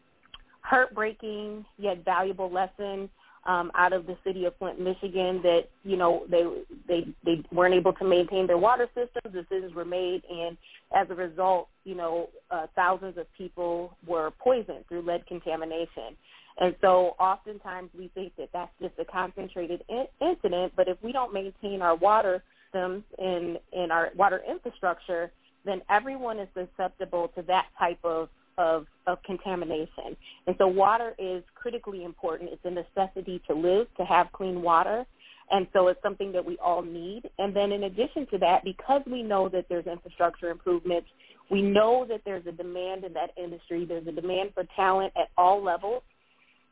heartbreaking 0.63 1.65
yet 1.79 2.05
valuable 2.05 2.51
lesson 2.51 3.09
um, 3.47 3.73
out 3.75 3.93
of 3.93 4.07
the 4.07 4.17
city 4.23 4.45
of 4.45 4.55
Flint, 4.59 4.79
Michigan, 4.79 5.41
that 5.43 5.63
you 5.83 5.97
know 5.97 6.25
they 6.31 6.45
they 6.87 7.07
they 7.25 7.43
weren't 7.53 7.75
able 7.75 7.93
to 7.95 8.05
maintain 8.05 8.47
their 8.47 8.59
water 8.59 8.89
systems. 8.95 9.35
Decisions 9.35 9.75
were 9.75 9.85
made, 9.85 10.23
and 10.31 10.57
as 10.95 11.09
a 11.11 11.15
result, 11.15 11.69
you 11.85 11.95
know 11.95 12.29
uh, 12.51 12.67
thousands 12.75 13.17
of 13.17 13.27
people 13.37 13.97
were 14.07 14.31
poisoned 14.39 14.85
through 14.89 15.03
lead 15.03 15.27
contamination. 15.27 16.17
And 16.59 16.75
so 16.83 17.15
oftentimes 17.19 17.89
we 17.97 18.09
think 18.15 18.35
that 18.37 18.51
that's 18.53 18.73
just 18.83 18.93
a 18.99 19.05
concentrated 19.05 19.83
in- 19.89 20.09
incident, 20.21 20.75
but 20.77 20.89
if 20.89 20.99
we 21.03 21.11
don't 21.11 21.33
maintain 21.33 21.81
our 21.81 21.97
water 21.97 22.43
systems 22.73 23.05
and 23.19 23.93
our 23.93 24.11
water 24.17 24.41
infrastructure, 24.49 25.31
then 25.65 25.83
everyone 25.91 26.39
is 26.39 26.49
susceptible 26.55 27.29
to 27.37 27.43
that 27.43 27.67
type 27.79 27.99
of, 28.05 28.29
of, 28.59 28.87
of 29.07 29.23
contamination. 29.25 30.17
And 30.47 30.57
so 30.59 30.67
water 30.67 31.15
is 31.19 31.43
critically 31.55 32.05
important. 32.05 32.51
It's 32.53 32.65
a 32.65 32.71
necessity 32.71 33.43
to 33.49 33.55
live, 33.55 33.87
to 33.99 34.05
have 34.05 34.33
clean 34.33 34.63
water. 34.63 35.05
And 35.51 35.67
so 35.73 35.89
it's 35.89 36.01
something 36.03 36.33
that 36.33 36.45
we 36.45 36.57
all 36.59 36.83
need. 36.83 37.23
And 37.39 37.55
then 37.55 37.73
in 37.73 37.85
addition 37.85 38.27
to 38.31 38.39
that, 38.39 38.65
because 38.65 39.03
we 39.11 39.23
know 39.23 39.49
that 39.49 39.67
there's 39.69 39.87
infrastructure 39.87 40.51
improvements, 40.51 41.09
we 41.51 41.61
know 41.61 42.07
that 42.09 42.21
there's 42.25 42.47
a 42.47 42.53
demand 42.53 43.05
in 43.05 43.13
that 43.15 43.31
industry. 43.37 43.85
There's 43.85 44.07
a 44.07 44.13
demand 44.13 44.51
for 44.55 44.65
talent 44.77 45.13
at 45.17 45.29
all 45.37 45.63
levels, 45.63 46.03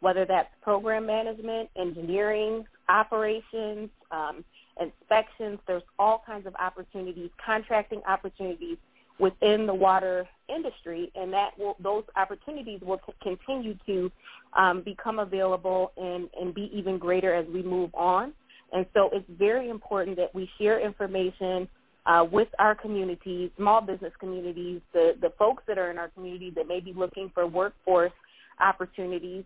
whether 0.00 0.24
that's 0.24 0.48
program 0.62 1.06
management, 1.06 1.68
engineering, 1.76 2.64
operations, 2.88 3.90
um, 4.12 4.44
inspections. 4.80 5.58
There's 5.66 5.82
all 5.98 6.22
kinds 6.26 6.46
of 6.46 6.54
opportunities, 6.56 7.30
contracting 7.44 8.02
opportunities 8.06 8.78
within 9.18 9.66
the 9.66 9.74
water 9.74 10.28
industry, 10.48 11.10
and 11.14 11.32
that 11.32 11.50
will, 11.58 11.76
those 11.82 12.04
opportunities 12.16 12.80
will 12.82 13.00
continue 13.22 13.74
to 13.86 14.10
um, 14.56 14.82
become 14.82 15.18
available 15.18 15.92
and, 15.96 16.28
and 16.40 16.54
be 16.54 16.70
even 16.72 16.98
greater 16.98 17.34
as 17.34 17.46
we 17.52 17.62
move 17.62 17.90
on. 17.94 18.32
And 18.72 18.86
so 18.94 19.10
it's 19.12 19.26
very 19.28 19.70
important 19.70 20.16
that 20.18 20.34
we 20.34 20.48
share 20.58 20.78
information 20.80 21.68
uh, 22.06 22.24
with 22.30 22.48
our 22.58 22.74
communities, 22.74 23.50
small 23.56 23.80
business 23.80 24.12
communities, 24.18 24.80
the, 24.92 25.14
the 25.20 25.32
folks 25.38 25.62
that 25.66 25.78
are 25.78 25.90
in 25.90 25.98
our 25.98 26.08
community 26.08 26.50
that 26.54 26.66
may 26.68 26.80
be 26.80 26.92
looking 26.92 27.30
for 27.34 27.46
workforce 27.46 28.12
opportunities 28.60 29.44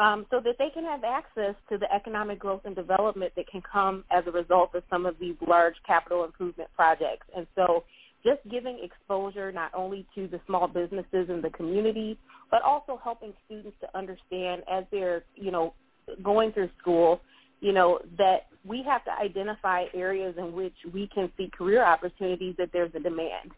um, 0.00 0.24
so 0.30 0.40
that 0.40 0.56
they 0.58 0.70
can 0.72 0.84
have 0.84 1.04
access 1.04 1.54
to 1.68 1.76
the 1.76 1.92
economic 1.92 2.38
growth 2.38 2.62
and 2.64 2.74
development 2.74 3.32
that 3.36 3.46
can 3.48 3.60
come 3.70 4.02
as 4.10 4.24
a 4.26 4.30
result 4.30 4.74
of 4.74 4.82
some 4.88 5.04
of 5.04 5.14
these 5.20 5.34
large 5.46 5.74
capital 5.86 6.24
improvement 6.24 6.70
projects. 6.74 7.26
And 7.36 7.46
so 7.54 7.84
just 8.24 8.40
giving 8.50 8.80
exposure 8.82 9.52
not 9.52 9.72
only 9.74 10.06
to 10.14 10.26
the 10.26 10.40
small 10.46 10.68
businesses 10.68 11.28
in 11.28 11.42
the 11.42 11.50
community, 11.50 12.18
but 12.50 12.62
also 12.62 12.98
helping 13.02 13.34
students 13.44 13.76
to 13.82 13.98
understand 13.98 14.62
as 14.72 14.84
they're, 14.90 15.22
you 15.36 15.50
know, 15.50 15.74
going 16.22 16.52
through 16.52 16.70
school, 16.80 17.20
you 17.60 17.72
know, 17.74 17.98
that 18.16 18.46
we 18.64 18.82
have 18.86 19.04
to 19.04 19.12
identify 19.12 19.84
areas 19.92 20.34
in 20.38 20.54
which 20.54 20.74
we 20.94 21.10
can 21.14 21.30
see 21.36 21.50
career 21.56 21.84
opportunities 21.84 22.54
that 22.56 22.70
there's 22.72 22.94
a 22.94 23.00
demand. 23.00 23.50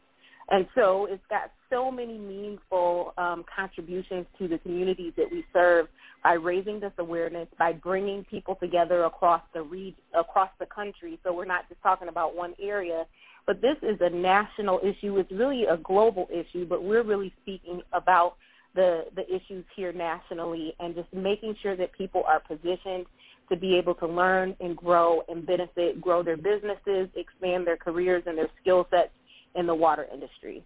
And 0.53 0.67
so 0.75 1.07
it's 1.11 1.25
got 1.31 1.51
so 1.71 1.91
many 1.91 2.19
meaningful 2.19 3.15
um, 3.17 3.43
contributions 3.57 4.27
to 4.38 4.47
the 4.49 4.59
communities 4.59 5.15
that 5.17 5.33
we 5.33 5.47
serve 5.51 5.88
by 6.23 6.35
raising 6.35 6.79
this 6.79 6.93
awareness, 6.99 7.49
by 7.59 7.73
bringing 7.73 8.23
people 8.25 8.57
together 8.57 9.05
across 9.05 9.41
the 9.55 9.62
re- 9.62 9.97
across 10.15 10.51
the 10.61 10.67
country. 10.67 11.19
So 11.25 11.33
we're 11.33 11.47
not 11.47 11.71
just 11.71 11.81
talking 11.83 12.09
about 12.09 12.37
one 12.37 12.55
area, 12.62 13.07
but 13.47 13.62
this 13.62 13.77
is 13.81 13.97
a 14.03 14.11
national 14.11 14.81
issue. 14.81 15.17
It's 15.17 15.33
really 15.33 15.65
a 15.65 15.79
global 15.79 16.29
issue, 16.31 16.67
but 16.67 16.85
we're 16.85 17.03
really 17.03 17.33
speaking 17.41 17.81
about 17.95 18.35
the 18.75 19.07
the 19.17 19.25
issues 19.35 19.65
here 19.75 19.93
nationally 19.95 20.75
and 20.81 20.95
just 20.95 21.11
making 21.15 21.57
sure 21.62 21.77
that 21.77 21.93
people 21.95 22.25
are 22.29 22.41
positioned 22.41 23.07
to 23.49 23.57
be 23.57 23.77
able 23.77 23.95
to 23.95 24.07
learn 24.07 24.55
and 24.61 24.77
grow 24.77 25.23
and 25.31 25.47
benefit, 25.47 25.99
grow 25.99 26.23
their 26.23 26.37
businesses, 26.37 27.09
expand 27.17 27.67
their 27.67 27.79
careers 27.79 28.23
and 28.27 28.37
their 28.37 28.51
skill 28.61 28.87
sets 28.91 29.11
in 29.55 29.67
the 29.67 29.75
water 29.75 30.07
industry. 30.12 30.65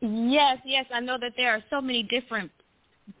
Yes, 0.00 0.58
yes, 0.64 0.86
I 0.92 1.00
know 1.00 1.16
that 1.20 1.32
there 1.36 1.52
are 1.52 1.62
so 1.70 1.80
many 1.80 2.02
different 2.02 2.50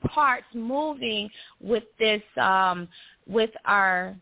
parts 0.04 0.46
moving 0.54 1.28
with 1.60 1.84
this 1.98 2.22
um, 2.40 2.88
with 3.26 3.50
our 3.64 4.16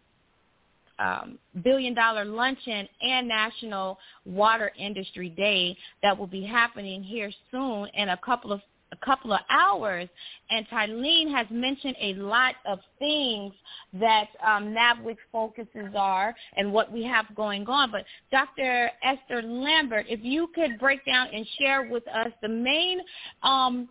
um, 0.98 1.38
billion 1.64 1.94
dollar 1.94 2.24
luncheon 2.24 2.86
and 3.00 3.26
national 3.26 3.98
water 4.26 4.70
industry 4.78 5.30
day 5.30 5.76
that 6.02 6.16
will 6.16 6.26
be 6.26 6.44
happening 6.44 7.02
here 7.02 7.30
soon 7.50 7.88
in 7.94 8.10
a 8.10 8.16
couple 8.18 8.52
of 8.52 8.60
couple 9.04 9.32
of 9.32 9.40
hours, 9.50 10.08
and 10.50 10.66
Tylene 10.68 11.30
has 11.32 11.46
mentioned 11.50 11.96
a 12.00 12.14
lot 12.14 12.54
of 12.66 12.78
things 12.98 13.52
that 13.94 14.28
um, 14.46 14.74
NABWIC 14.74 15.16
focuses 15.32 15.94
are 15.96 16.34
and 16.56 16.72
what 16.72 16.92
we 16.92 17.02
have 17.04 17.26
going 17.34 17.66
on. 17.66 17.90
But 17.90 18.04
Dr. 18.30 18.90
Esther 19.02 19.42
Lambert, 19.42 20.06
if 20.08 20.20
you 20.22 20.48
could 20.54 20.78
break 20.78 21.04
down 21.06 21.28
and 21.32 21.46
share 21.58 21.88
with 21.90 22.06
us 22.08 22.28
the 22.42 22.48
main 22.48 23.00
um, 23.42 23.88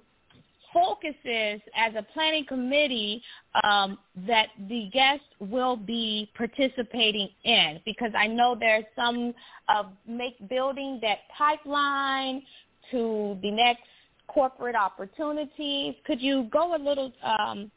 focuses 0.74 1.62
as 1.76 1.93
a 1.98 2.06
planning 2.13 2.45
committee 2.45 3.22
um, 3.63 3.98
that 4.28 4.48
the 4.67 4.89
guests 4.93 5.26
will 5.39 5.76
be 5.76 6.30
participating 6.36 7.30
in 7.43 7.80
because 7.86 8.12
I 8.17 8.28
know 8.28 8.56
there's 8.60 8.86
some 8.95 9.34
uh, 9.67 9.84
make 10.08 10.36
building 10.50 11.00
that 11.02 11.19
pipeline 11.38 12.43
to 12.91 13.38
the 13.41 13.52
next 13.52 13.84
corporate 14.33 14.75
opportunities. 14.75 15.95
Could 16.05 16.21
you 16.21 16.47
go 16.51 16.75
a 16.75 16.79
little 16.79 17.11
um, 17.23 17.71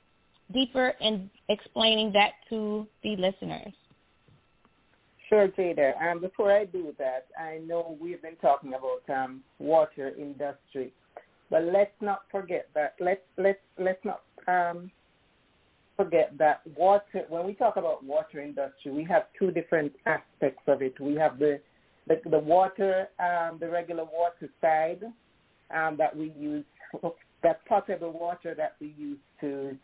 deeper 0.52 0.94
in 1.00 1.30
explaining 1.48 2.12
that 2.12 2.32
to 2.50 2.86
the 3.02 3.16
listeners? 3.16 3.72
Sure, 5.28 5.48
Jada. 5.48 6.00
Um, 6.02 6.20
before 6.20 6.52
I 6.52 6.66
do 6.66 6.94
that, 6.98 7.26
I 7.40 7.58
know 7.66 7.96
we've 7.98 8.20
been 8.20 8.36
talking 8.36 8.74
about 8.74 9.02
um, 9.08 9.42
water 9.58 10.12
industry, 10.18 10.92
but 11.50 11.64
let's 11.64 11.94
not 12.02 12.22
forget 12.30 12.68
that. 12.74 12.94
Let's 13.00 13.22
let's 13.38 13.58
let's 13.78 14.04
not 14.04 14.20
um, 14.46 14.90
forget 15.96 16.36
that 16.38 16.60
water. 16.76 17.24
When 17.30 17.46
we 17.46 17.54
talk 17.54 17.76
about 17.76 18.04
water 18.04 18.42
industry, 18.42 18.92
we 18.92 19.04
have 19.04 19.22
two 19.38 19.50
different 19.50 19.92
aspects 20.04 20.62
of 20.66 20.82
it. 20.82 21.00
We 21.00 21.14
have 21.14 21.38
the 21.38 21.60
the, 22.08 22.20
the 22.28 22.38
water, 22.38 23.08
um, 23.18 23.58
the 23.58 23.70
regular 23.70 24.04
water 24.04 24.50
side 24.60 25.02
um, 25.70 25.96
that 25.98 26.16
we 26.16 26.32
use, 26.38 26.64
that 27.42 27.64
potable 27.66 28.12
water 28.12 28.54
that 28.54 28.76
we 28.80 28.94
use 28.96 29.18
to 29.40 29.76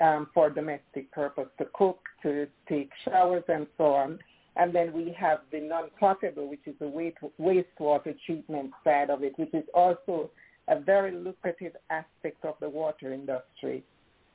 um, 0.00 0.28
for 0.34 0.50
domestic 0.50 1.10
purpose, 1.12 1.48
to 1.58 1.66
cook, 1.72 1.98
to 2.22 2.46
take 2.68 2.90
showers, 3.04 3.44
and 3.48 3.66
so 3.78 3.94
on. 3.94 4.18
And 4.56 4.74
then 4.74 4.92
we 4.92 5.14
have 5.18 5.40
the 5.52 5.60
non-potable, 5.60 6.48
which 6.48 6.60
is 6.66 6.74
the 6.80 6.88
waste, 6.88 7.18
wastewater 7.40 8.14
treatment 8.24 8.70
side 8.84 9.10
of 9.10 9.22
it, 9.22 9.38
which 9.38 9.52
is 9.52 9.64
also 9.74 10.30
a 10.68 10.80
very 10.80 11.12
lucrative 11.14 11.72
aspect 11.90 12.44
of 12.44 12.54
the 12.60 12.68
water 12.68 13.12
industry. 13.12 13.84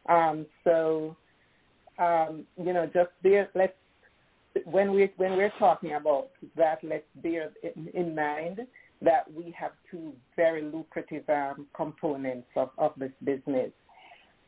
Um, 0.07 0.45
so, 0.63 1.15
um, 1.99 2.45
you 2.57 2.73
know, 2.73 2.85
just 2.85 3.09
bear, 3.23 3.49
let's 3.55 3.73
when 4.65 4.91
we 4.91 5.09
when 5.17 5.37
we're 5.37 5.53
talking 5.59 5.93
about 5.93 6.29
that, 6.57 6.79
let's 6.83 7.05
bear 7.15 7.51
in 7.93 8.15
mind 8.15 8.59
that 9.01 9.31
we 9.33 9.53
have 9.57 9.71
two 9.89 10.13
very 10.35 10.61
lucrative 10.61 11.27
um, 11.29 11.65
components 11.75 12.47
of, 12.55 12.69
of 12.77 12.91
this 12.97 13.11
business. 13.23 13.71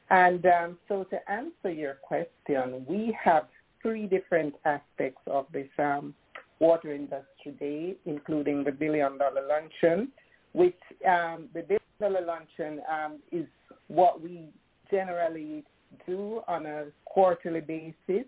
And 0.10 0.46
um, 0.46 0.78
so 0.88 1.06
to 1.06 1.32
answer 1.32 1.72
your 1.72 1.96
question, 1.96 2.86
we 2.88 3.18
have 3.24 3.48
three 3.82 4.06
different 4.06 4.54
aspects 4.66 5.22
of 5.28 5.48
this 5.52 5.68
um, 5.80 6.14
water 6.60 6.94
industry 6.94 7.52
day, 7.60 7.96
including 8.06 8.64
the 8.64 8.72
billion 8.72 9.18
dollar 9.18 9.46
luncheon, 9.48 10.10
which 10.54 10.78
um, 11.08 11.48
the 11.54 11.62
billion 11.62 11.80
dollar 12.00 12.26
luncheon 12.26 12.82
um, 12.92 13.20
is 13.32 13.46
what 13.88 14.22
we 14.22 14.50
generally 14.92 15.64
do 16.06 16.42
on 16.48 16.66
a 16.66 16.86
quarterly 17.06 17.62
basis 17.62 18.26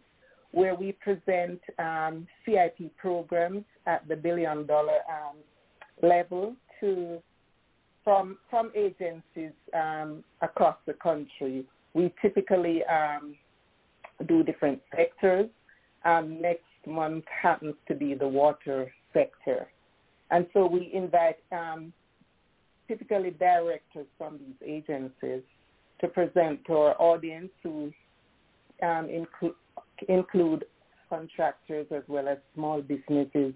where 0.52 0.74
we 0.74 0.94
present 0.94 1.60
um, 1.80 2.26
CIP 2.46 2.96
programs 2.98 3.66
at 3.88 4.08
the 4.08 4.16
billion 4.16 4.66
dollar 4.66 5.00
um, 5.10 5.36
level 6.02 6.56
to 6.80 7.22
from 8.04 8.38
from 8.50 8.72
agencies 8.76 9.54
um, 9.74 10.24
across 10.42 10.78
the 10.86 10.94
country. 10.94 11.66
We 11.94 12.14
typically 12.22 12.82
um, 12.86 13.36
do 14.28 14.44
different 14.44 14.82
sectors. 14.96 15.50
Um, 16.04 16.42
next 16.42 16.64
month 16.86 17.26
happens 17.42 17.76
to 17.88 17.96
be 17.96 18.14
the 18.14 18.28
water 18.28 18.92
sector, 19.14 19.68
and 20.30 20.46
so 20.54 20.68
we 20.68 20.92
invite 20.94 21.38
um, 21.52 21.92
typically 22.88 23.32
directors 23.32 24.06
from 24.18 24.38
these 24.38 24.68
agencies 24.68 25.42
to 26.02 26.08
present 26.08 26.64
to 26.68 26.74
our 26.74 27.02
audience 27.02 27.50
who 27.64 27.92
um, 28.84 29.10
include, 29.10 29.56
include 30.08 30.66
contractors 31.10 31.88
as 31.96 32.04
well 32.08 32.28
as 32.28 32.38
small 32.54 32.82
businesses 32.82 33.54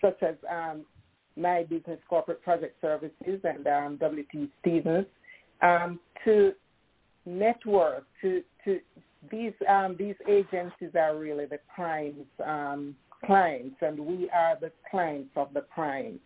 such 0.00 0.22
as 0.22 0.34
um, 0.50 0.84
My 1.36 1.64
Business 1.64 1.98
Corporate 2.08 2.42
Project 2.42 2.80
Services 2.80 3.40
and 3.44 3.66
um, 3.66 3.96
W.T. 4.00 4.50
Stevens 4.60 5.06
um, 5.62 5.98
to 6.24 6.52
network 7.24 8.04
to 8.20 8.42
to 8.64 8.80
these 9.30 9.52
um, 9.68 9.96
these 9.98 10.16
agencies 10.28 10.90
are 10.98 11.16
really 11.16 11.46
the 11.46 11.58
primes 11.74 12.26
um, 12.44 12.96
clients 13.24 13.76
and 13.80 13.98
we 13.98 14.28
are 14.30 14.56
the 14.60 14.72
clients 14.90 15.30
of 15.36 15.48
the 15.54 15.60
primes. 15.60 16.18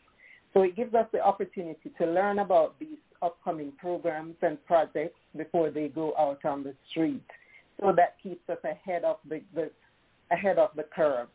So 0.55 0.62
it 0.62 0.75
gives 0.75 0.95
us 0.95 1.07
the 1.12 1.21
opportunity 1.21 1.90
to 1.99 2.07
learn 2.07 2.38
about 2.38 2.79
these 2.81 2.97
upcoming 3.21 3.73
programs 3.79 4.37
and 4.42 4.64
projects 4.66 5.19
before 5.37 5.71
they 5.71 5.88
go 5.88 6.14
out 6.19 6.45
on 6.45 6.62
the 6.62 6.75
street. 6.90 7.25
So 7.81 7.92
that 7.95 8.16
keeps 8.23 8.49
us 8.49 8.59
ahead 8.64 9.05
of 9.05 9.16
the, 9.29 9.42
the 9.55 9.71
ahead 10.31 10.59
of 10.59 10.71
the 10.75 10.85
curve. 10.85 11.29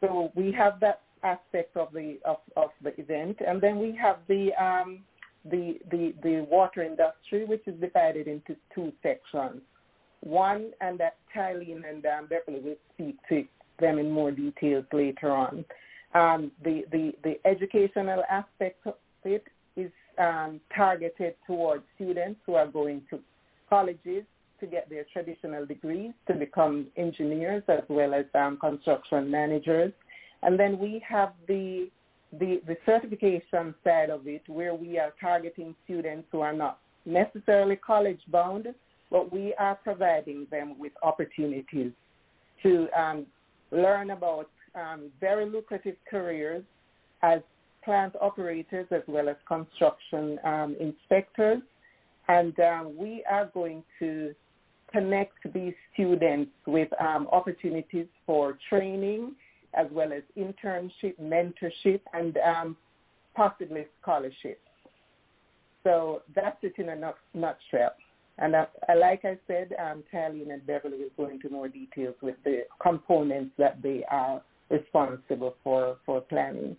So 0.00 0.30
we 0.34 0.52
have 0.52 0.78
that 0.80 1.00
aspect 1.22 1.76
of 1.76 1.92
the 1.92 2.18
of, 2.24 2.38
of 2.56 2.70
the 2.82 2.98
event, 3.00 3.38
and 3.46 3.60
then 3.60 3.78
we 3.78 3.96
have 4.00 4.18
the 4.28 4.50
um, 4.62 5.00
the, 5.44 5.78
the 5.90 6.14
the 6.22 6.46
water 6.50 6.82
industry, 6.82 7.44
which 7.44 7.62
is 7.66 7.80
divided 7.80 8.26
into 8.26 8.56
two 8.74 8.92
sections. 9.02 9.62
One, 10.22 10.72
and 10.80 11.00
that 11.00 11.16
Tylene 11.34 11.88
and 11.88 12.04
um, 12.04 12.26
Beverly 12.28 12.60
will 12.60 12.76
speak 12.94 13.16
to 13.30 13.44
them 13.78 13.98
in 13.98 14.10
more 14.10 14.30
details 14.30 14.84
later 14.92 15.30
on. 15.30 15.64
Um, 16.14 16.50
the, 16.62 16.84
the, 16.92 17.12
the 17.24 17.40
educational 17.46 18.22
aspect 18.28 18.86
of 18.86 18.94
it 19.24 19.46
is 19.76 19.90
um, 20.18 20.60
targeted 20.76 21.36
towards 21.46 21.84
students 21.94 22.40
who 22.44 22.54
are 22.54 22.66
going 22.66 23.02
to 23.10 23.20
colleges 23.68 24.24
to 24.58 24.66
get 24.66 24.90
their 24.90 25.06
traditional 25.12 25.64
degrees 25.64 26.12
to 26.26 26.34
become 26.34 26.88
engineers 26.96 27.62
as 27.68 27.82
well 27.88 28.12
as 28.12 28.26
um, 28.34 28.58
construction 28.60 29.30
managers. 29.30 29.92
And 30.42 30.58
then 30.58 30.78
we 30.78 31.02
have 31.06 31.32
the, 31.46 31.88
the, 32.38 32.60
the 32.66 32.76
certification 32.86 33.74
side 33.84 34.10
of 34.10 34.26
it 34.26 34.42
where 34.46 34.74
we 34.74 34.98
are 34.98 35.12
targeting 35.20 35.74
students 35.84 36.28
who 36.32 36.40
are 36.40 36.52
not 36.52 36.78
necessarily 37.04 37.76
college 37.76 38.20
bound, 38.28 38.66
but 39.10 39.32
we 39.32 39.54
are 39.58 39.74
providing 39.76 40.46
them 40.50 40.78
with 40.78 40.92
opportunities 41.02 41.92
to 42.62 42.88
um, 42.98 43.26
learn 43.70 44.10
about 44.10 44.48
um, 44.74 45.10
very 45.20 45.46
lucrative 45.46 45.96
careers 46.08 46.62
as 47.22 47.40
plant 47.84 48.14
operators 48.20 48.86
as 48.90 49.02
well 49.06 49.28
as 49.28 49.36
construction 49.48 50.38
um, 50.44 50.76
inspectors. 50.78 51.60
And 52.28 52.58
um, 52.60 52.96
we 52.96 53.24
are 53.30 53.50
going 53.52 53.82
to 53.98 54.34
connect 54.92 55.52
these 55.52 55.74
students 55.92 56.50
with 56.66 56.88
um, 57.00 57.28
opportunities 57.32 58.06
for 58.26 58.58
training 58.68 59.34
as 59.74 59.86
well 59.90 60.12
as 60.12 60.22
internship, 60.36 61.14
mentorship, 61.20 62.00
and 62.12 62.38
um, 62.38 62.76
possibly 63.34 63.86
scholarships. 64.00 64.60
So 65.84 66.22
that's 66.34 66.58
it 66.62 66.74
in 66.78 66.90
a 66.90 67.14
nutshell. 67.34 67.94
And 68.38 68.54
uh, 68.54 68.66
like 68.96 69.24
I 69.24 69.38
said, 69.46 69.74
um, 69.78 70.02
Tylene 70.12 70.52
and 70.52 70.66
Beverly 70.66 70.98
will 70.98 71.26
go 71.26 71.30
into 71.32 71.50
more 71.50 71.68
details 71.68 72.14
with 72.22 72.36
the 72.44 72.62
components 72.82 73.52
that 73.58 73.82
they 73.82 74.04
are 74.10 74.42
responsible 74.70 75.56
for, 75.62 75.96
for 76.06 76.22
planning. 76.22 76.76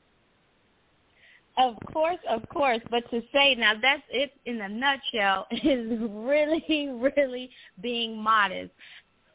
Of 1.58 1.76
course, 1.92 2.20
of 2.30 2.48
course. 2.50 2.80
But 2.90 3.10
to 3.12 3.22
say 3.34 3.56
now 3.56 3.74
that's 3.80 4.04
it 4.10 4.32
in 4.46 4.62
a 4.62 4.70
nutshell 4.70 5.48
is 5.52 6.00
really, 6.10 6.90
really 6.90 7.50
being 7.82 8.18
modest 8.18 8.72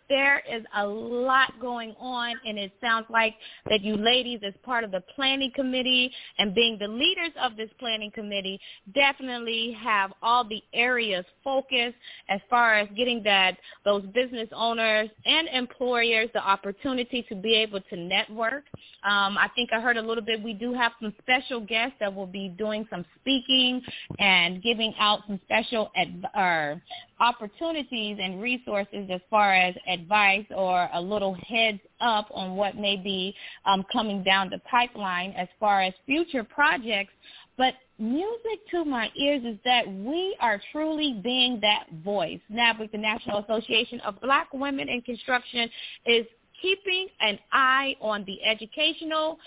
there 0.08 0.42
is 0.50 0.62
a 0.76 0.86
lot 0.86 1.52
going 1.60 1.94
on 1.98 2.34
and 2.46 2.58
it 2.58 2.72
sounds 2.80 3.06
like 3.10 3.34
that 3.68 3.82
you 3.82 3.96
ladies 3.96 4.40
as 4.46 4.54
part 4.62 4.84
of 4.84 4.90
the 4.90 5.02
planning 5.14 5.50
committee 5.54 6.10
and 6.38 6.54
being 6.54 6.76
the 6.78 6.88
leaders 6.88 7.32
of 7.40 7.56
this 7.56 7.70
planning 7.78 8.10
committee 8.10 8.60
definitely 8.94 9.76
have 9.82 10.12
all 10.22 10.44
the 10.44 10.62
areas 10.72 11.24
focused 11.42 11.96
as 12.28 12.40
far 12.48 12.74
as 12.74 12.88
getting 12.96 13.22
that 13.22 13.56
those 13.84 14.04
business 14.06 14.48
owners 14.54 15.08
and 15.24 15.48
employers 15.48 16.28
the 16.34 16.40
opportunity 16.40 17.24
to 17.28 17.34
be 17.34 17.54
able 17.54 17.80
to 17.80 17.96
network. 17.96 18.64
Um, 19.04 19.38
I 19.38 19.48
think 19.54 19.70
I 19.72 19.80
heard 19.80 19.96
a 19.96 20.02
little 20.02 20.24
bit 20.24 20.42
we 20.42 20.52
do 20.52 20.72
have 20.74 20.92
some 21.00 21.14
special 21.20 21.60
guests 21.60 21.96
that 22.00 22.14
will 22.14 22.26
be 22.26 22.48
doing 22.48 22.86
some 22.90 23.04
speaking 23.20 23.82
and 24.18 24.62
giving 24.62 24.94
out 24.98 25.20
some 25.26 25.40
special 25.44 25.90
or 26.34 26.80
opportunities 27.20 28.18
and 28.20 28.40
resources 28.40 29.08
as 29.10 29.20
far 29.30 29.54
as 29.54 29.74
advice 30.00 30.46
or 30.54 30.88
a 30.92 31.00
little 31.00 31.34
heads 31.34 31.80
up 32.00 32.28
on 32.32 32.56
what 32.56 32.76
may 32.76 32.96
be 32.96 33.34
um, 33.64 33.84
coming 33.92 34.22
down 34.22 34.50
the 34.50 34.60
pipeline 34.70 35.30
as 35.32 35.48
far 35.58 35.82
as 35.82 35.92
future 36.04 36.44
projects. 36.44 37.12
But 37.58 37.74
music 37.98 38.58
to 38.72 38.84
my 38.84 39.10
ears 39.16 39.42
is 39.44 39.58
that 39.64 39.90
we 39.90 40.36
are 40.40 40.60
truly 40.72 41.20
being 41.22 41.58
that 41.62 41.86
voice. 42.04 42.40
NABWIC, 42.52 42.92
the 42.92 42.98
National 42.98 43.38
Association 43.38 44.00
of 44.00 44.20
Black 44.20 44.52
Women 44.52 44.88
in 44.88 45.00
Construction, 45.02 45.68
is 46.04 46.26
keeping 46.60 47.08
an 47.20 47.38
eye 47.52 47.94
on 48.00 48.24
the 48.26 48.42
educational 48.44 49.38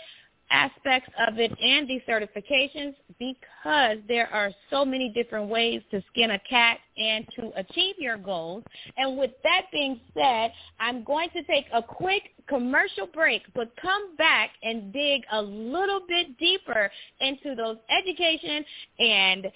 aspects 0.52 1.10
of 1.28 1.40
it 1.40 1.52
and 1.62 1.88
these 1.88 2.02
certifications 2.08 2.96
because 3.20 3.98
there 4.08 4.28
are 4.34 4.52
so 4.70 4.86
many 4.86 5.10
different 5.10 5.50
ways 5.50 5.82
to 5.92 6.02
skin 6.12 6.32
a 6.32 6.40
cat 6.50 6.78
and 6.98 7.26
to 7.36 7.52
achieve 7.56 7.96
your 7.98 8.18
goals. 8.18 8.64
And 8.98 9.18
with 9.18 9.32
that 9.44 9.64
being 9.72 10.00
said, 10.14 10.52
I'm 10.80 11.04
going 11.04 11.30
to 11.32 11.44
take 11.44 11.66
a 11.74 11.82
quick 11.82 12.24
commercial 12.48 13.08
break, 13.08 13.44
but 13.54 13.72
come 13.82 14.16
back 14.16 14.52
and 14.64 14.92
dig 14.92 15.22
a 15.32 15.42
little 15.42 16.02
bit 16.08 16.38
deeper 16.38 16.90
into 17.20 17.56
those 17.56 17.78
education 17.90 18.66
and 19.00 19.48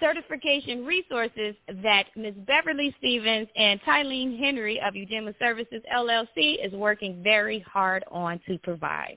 certification 0.00 0.84
resources 0.84 1.54
that 1.82 2.04
Ms. 2.16 2.34
Beverly 2.46 2.94
Stevens 2.98 3.48
and 3.56 3.80
Tylene 3.82 4.38
Henry 4.38 4.80
of 4.80 4.94
Ujima 4.94 5.34
Services 5.38 5.82
LLC 5.94 6.64
is 6.64 6.72
working 6.72 7.22
very 7.22 7.60
hard 7.60 8.04
on 8.10 8.38
to 8.46 8.58
provide. 8.58 9.16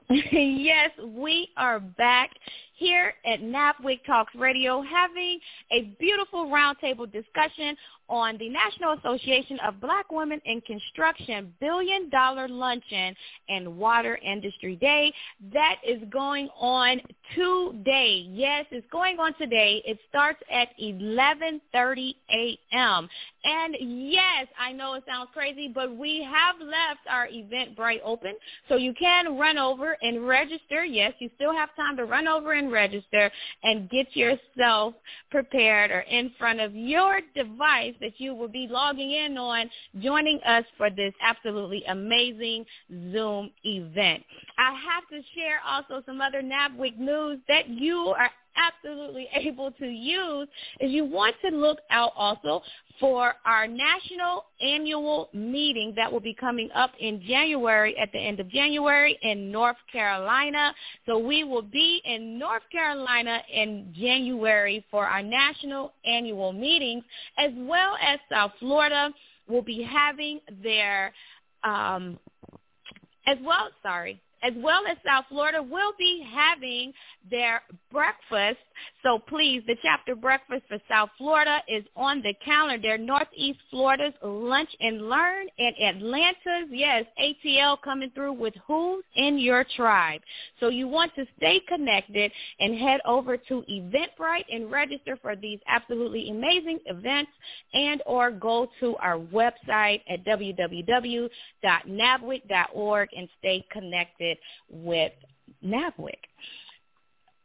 yes, 0.31 0.89
we 1.15 1.47
are 1.55 1.79
back 1.79 2.31
here 2.73 3.13
at 3.25 3.41
NABWIC 3.41 4.03
Talks 4.05 4.33
Radio 4.35 4.81
having 4.81 5.39
a 5.71 5.83
beautiful 5.99 6.47
roundtable 6.47 7.09
discussion 7.09 7.77
on 8.09 8.37
the 8.39 8.49
National 8.49 8.93
Association 8.93 9.57
of 9.65 9.79
Black 9.79 10.11
Women 10.11 10.41
in 10.45 10.59
Construction 10.61 11.53
Billion 11.61 12.09
Dollar 12.09 12.49
Luncheon 12.49 13.15
and 13.47 13.77
Water 13.77 14.17
Industry 14.17 14.75
Day. 14.75 15.13
That 15.53 15.75
is 15.87 16.01
going 16.11 16.49
on 16.59 16.99
today. 17.35 18.27
Yes, 18.29 18.65
it's 18.71 18.85
going 18.91 19.17
on 19.19 19.33
today. 19.35 19.81
It 19.85 19.97
starts 20.09 20.39
at 20.51 20.69
11:30 20.77 22.15
a.m. 22.31 23.07
And 23.43 23.75
yes, 23.79 24.47
I 24.59 24.73
know 24.73 24.95
it 24.95 25.03
sounds 25.07 25.29
crazy, 25.33 25.71
but 25.73 25.95
we 25.95 26.21
have 26.23 26.55
left 26.59 27.01
our 27.09 27.27
Eventbrite 27.27 28.01
open, 28.03 28.33
so 28.67 28.75
you 28.75 28.93
can 28.93 29.37
run 29.37 29.57
over 29.57 29.97
and 30.01 30.27
register. 30.27 30.83
Yes, 30.83 31.13
you 31.19 31.29
still 31.35 31.53
have 31.53 31.75
time 31.75 31.97
to 31.97 32.05
run 32.05 32.27
over 32.27 32.53
and 32.53 32.71
register 32.71 33.31
and 33.63 33.89
get 33.89 34.15
yourself 34.15 34.93
prepared 35.29 35.91
or 35.91 36.01
in 36.01 36.31
front 36.37 36.59
of 36.59 36.75
your 36.75 37.21
device 37.35 37.93
that 38.01 38.19
you 38.19 38.33
will 38.33 38.47
be 38.47 38.67
logging 38.69 39.11
in 39.11 39.37
on, 39.37 39.69
joining 40.01 40.39
us 40.45 40.65
for 40.77 40.89
this 40.89 41.13
absolutely 41.21 41.83
amazing 41.87 42.65
Zoom 43.11 43.51
event. 43.63 44.23
I 44.57 44.71
have 44.71 45.07
to 45.11 45.21
share 45.35 45.59
also 45.67 46.03
some 46.05 46.21
other 46.21 46.41
NABWIC 46.41 46.97
news 46.97 47.39
that 47.47 47.69
you 47.69 48.13
are 48.17 48.29
absolutely 48.55 49.27
able 49.35 49.71
to 49.71 49.87
use 49.87 50.47
is 50.79 50.91
you 50.91 51.05
want 51.05 51.35
to 51.43 51.55
look 51.55 51.79
out 51.89 52.11
also 52.15 52.61
for 52.99 53.33
our 53.45 53.67
national 53.67 54.45
annual 54.61 55.29
meeting 55.33 55.93
that 55.95 56.11
will 56.11 56.19
be 56.19 56.33
coming 56.33 56.69
up 56.75 56.91
in 56.99 57.21
January 57.27 57.97
at 57.97 58.11
the 58.11 58.19
end 58.19 58.39
of 58.39 58.49
January 58.49 59.17
in 59.21 59.51
North 59.51 59.77
Carolina. 59.91 60.73
So 61.05 61.17
we 61.17 61.43
will 61.43 61.61
be 61.63 62.01
in 62.05 62.37
North 62.37 62.63
Carolina 62.71 63.39
in 63.51 63.93
January 63.97 64.85
for 64.91 65.05
our 65.05 65.23
national 65.23 65.93
annual 66.05 66.53
meetings 66.53 67.03
as 67.37 67.51
well 67.55 67.95
as 68.01 68.19
South 68.31 68.51
Florida 68.59 69.09
will 69.47 69.61
be 69.61 69.81
having 69.83 70.39
their 70.63 71.13
um 71.63 72.17
as 73.27 73.37
well 73.43 73.69
sorry 73.83 74.19
as 74.43 74.53
well 74.57 74.81
as 74.89 74.97
South 75.05 75.25
Florida 75.29 75.61
will 75.61 75.93
be 75.97 76.25
having 76.33 76.93
their 77.29 77.61
breakfast. 77.91 78.59
So 79.03 79.19
please, 79.19 79.61
the 79.67 79.75
chapter 79.81 80.15
breakfast 80.15 80.63
for 80.67 80.77
South 80.89 81.09
Florida 81.17 81.59
is 81.67 81.83
on 81.95 82.21
the 82.21 82.33
calendar. 82.45 82.97
Northeast 82.97 83.59
Florida's 83.69 84.13
Lunch 84.23 84.69
and 84.79 85.09
Learn 85.09 85.47
and 85.57 85.75
Atlanta's, 85.95 86.69
yes, 86.69 87.05
ATL 87.19 87.81
coming 87.81 88.11
through 88.13 88.33
with 88.33 88.53
Who's 88.67 89.03
in 89.15 89.39
Your 89.39 89.65
Tribe. 89.75 90.21
So 90.59 90.69
you 90.69 90.87
want 90.87 91.15
to 91.15 91.25
stay 91.37 91.59
connected 91.67 92.31
and 92.59 92.77
head 92.77 93.01
over 93.05 93.37
to 93.37 93.63
Eventbrite 93.69 94.45
and 94.51 94.71
register 94.71 95.17
for 95.21 95.35
these 95.35 95.59
absolutely 95.67 96.29
amazing 96.29 96.79
events 96.85 97.31
and 97.73 98.01
or 98.05 98.31
go 98.31 98.69
to 98.79 98.95
our 98.97 99.17
website 99.17 100.01
at 100.09 100.23
www.nabwic.org 100.25 103.09
and 103.17 103.29
stay 103.39 103.65
connected 103.71 104.37
with 104.69 105.11
NABWIC. 105.65 106.19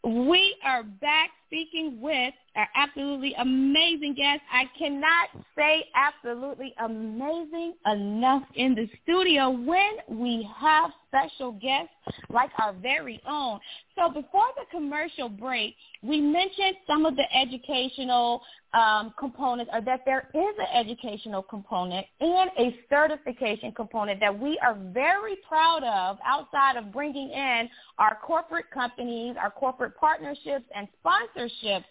We 0.06 0.54
are 0.64 0.84
back 0.84 1.30
speaking 1.48 2.00
with 2.00 2.32
our 2.54 2.68
absolutely 2.76 3.34
amazing 3.38 4.14
guest. 4.14 4.40
I 4.52 4.66
cannot 4.78 5.30
say 5.56 5.84
absolutely 5.94 6.74
amazing 6.78 7.74
enough 7.86 8.42
in 8.54 8.74
the 8.74 8.88
studio 9.02 9.50
when 9.50 9.96
we 10.08 10.48
have 10.58 10.90
special 11.08 11.52
guests 11.52 11.90
like 12.30 12.50
our 12.58 12.72
very 12.74 13.20
own. 13.26 13.58
So 13.96 14.08
before 14.08 14.46
the 14.56 14.64
commercial 14.70 15.28
break, 15.28 15.74
we 16.02 16.20
mentioned 16.20 16.76
some 16.86 17.06
of 17.06 17.16
the 17.16 17.24
educational 17.34 18.42
um, 18.74 19.14
components, 19.18 19.70
or 19.72 19.80
that 19.82 20.02
there 20.04 20.28
is 20.34 20.54
an 20.58 20.66
educational 20.74 21.42
component 21.42 22.06
and 22.20 22.50
a 22.58 22.76
certification 22.90 23.72
component 23.72 24.20
that 24.20 24.38
we 24.38 24.58
are 24.62 24.76
very 24.92 25.36
proud 25.48 25.82
of 25.82 26.18
outside 26.26 26.76
of 26.76 26.92
bringing 26.92 27.30
in 27.30 27.68
our 27.98 28.18
corporate 28.22 28.70
companies, 28.72 29.34
our 29.40 29.50
corporate 29.50 29.96
partnerships 29.96 30.64
and 30.74 30.88
sponsorships 31.02 31.84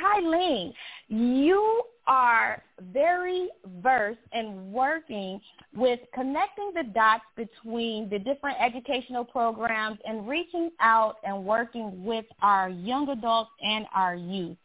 Tylene, 0.00 0.72
you 1.08 1.82
are 2.06 2.62
very 2.92 3.48
versed 3.82 4.18
in 4.32 4.72
working 4.72 5.40
with 5.74 6.00
connecting 6.14 6.72
the 6.74 6.84
dots 6.92 7.24
between 7.36 8.08
the 8.10 8.18
different 8.18 8.56
educational 8.60 9.24
programs 9.24 9.98
and 10.06 10.28
reaching 10.28 10.70
out 10.80 11.16
and 11.24 11.44
working 11.44 12.04
with 12.04 12.24
our 12.40 12.68
young 12.68 13.08
adults 13.08 13.50
and 13.62 13.86
our 13.94 14.14
youth. 14.14 14.56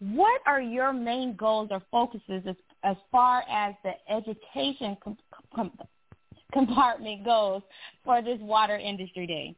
What 0.00 0.40
are 0.46 0.60
your 0.60 0.92
main 0.92 1.36
goals 1.36 1.68
or 1.70 1.82
focuses 1.90 2.42
as, 2.46 2.56
as 2.82 2.96
far 3.10 3.42
as 3.50 3.74
the 3.84 3.92
education 4.10 4.96
com- 5.02 5.18
com- 5.54 5.78
compartment 6.52 7.24
goes 7.24 7.62
for 8.04 8.22
this 8.22 8.38
Water 8.40 8.76
Industry 8.76 9.26
Day? 9.26 9.54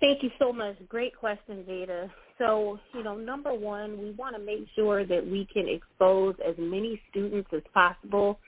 Thank 0.00 0.22
you 0.22 0.30
so 0.38 0.52
much. 0.52 0.76
Great 0.88 1.16
question, 1.16 1.64
Jada. 1.68 2.10
So, 2.38 2.78
you 2.94 3.02
know, 3.02 3.16
number 3.16 3.52
one, 3.52 3.98
we 3.98 4.12
want 4.12 4.36
to 4.36 4.42
make 4.42 4.66
sure 4.76 5.04
that 5.04 5.26
we 5.26 5.46
can 5.52 5.68
expose 5.68 6.34
as 6.46 6.54
many 6.58 7.00
students 7.10 7.48
as 7.52 7.62
possible 7.74 8.38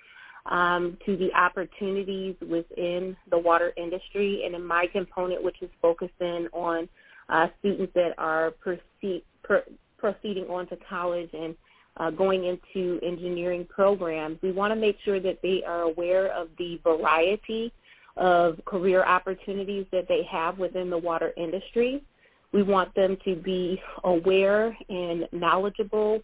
um, 0.47 0.97
to 1.07 1.16
the 1.16 1.33
opportunities 1.35 2.37
within 2.40 3.16
the 3.31 3.38
water 3.38 3.73
industry. 3.77 4.43
And 4.45 4.55
in 4.55 4.64
my 4.64 4.87
component, 4.93 5.43
which 5.43 5.61
is 5.61 5.71
focusing 5.83 6.49
on 6.53 6.88
uh, 7.29 7.49
students 7.59 7.93
that 7.95 8.14
are 8.16 8.53
proceed, 8.53 9.25
per, 9.43 9.64
proceeding 9.99 10.45
on 10.45 10.69
to 10.69 10.77
college 10.88 11.31
and 11.33 11.55
uh, 11.97 12.11
going 12.11 12.45
into 12.45 12.99
engineering 13.05 13.66
programs, 13.69 14.38
we 14.43 14.53
want 14.53 14.73
to 14.73 14.81
make 14.81 14.97
sure 15.05 15.21
that 15.21 15.38
they 15.43 15.62
are 15.66 15.83
aware 15.83 16.33
of 16.33 16.49
the 16.59 16.81
variety 16.83 17.73
of 18.21 18.63
career 18.67 19.03
opportunities 19.03 19.87
that 19.91 20.07
they 20.07 20.23
have 20.31 20.59
within 20.59 20.91
the 20.91 20.99
water 20.99 21.33
industry. 21.37 22.05
We 22.53 22.63
want 22.63 22.95
them 22.95 23.17
to 23.25 23.35
be 23.35 23.81
aware 24.05 24.77
and 24.89 25.27
knowledgeable 25.33 26.21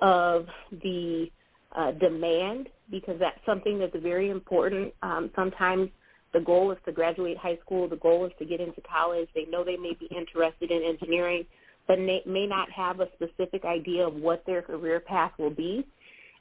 of 0.00 0.46
the 0.70 1.28
uh, 1.76 1.92
demand 1.92 2.68
because 2.90 3.16
that's 3.18 3.38
something 3.44 3.78
that's 3.78 3.96
very 4.00 4.30
important. 4.30 4.94
Um, 5.02 5.30
sometimes 5.34 5.90
the 6.32 6.40
goal 6.40 6.70
is 6.70 6.78
to 6.86 6.92
graduate 6.92 7.36
high 7.36 7.58
school. 7.64 7.88
The 7.88 7.96
goal 7.96 8.26
is 8.26 8.32
to 8.38 8.44
get 8.44 8.60
into 8.60 8.80
college. 8.82 9.28
They 9.34 9.46
know 9.46 9.64
they 9.64 9.76
may 9.76 9.94
be 9.98 10.08
interested 10.16 10.70
in 10.70 10.82
engineering, 10.84 11.44
but 11.88 11.98
may, 11.98 12.22
may 12.26 12.46
not 12.46 12.70
have 12.70 13.00
a 13.00 13.08
specific 13.14 13.64
idea 13.64 14.06
of 14.06 14.14
what 14.14 14.44
their 14.46 14.62
career 14.62 15.00
path 15.00 15.32
will 15.38 15.50
be. 15.50 15.84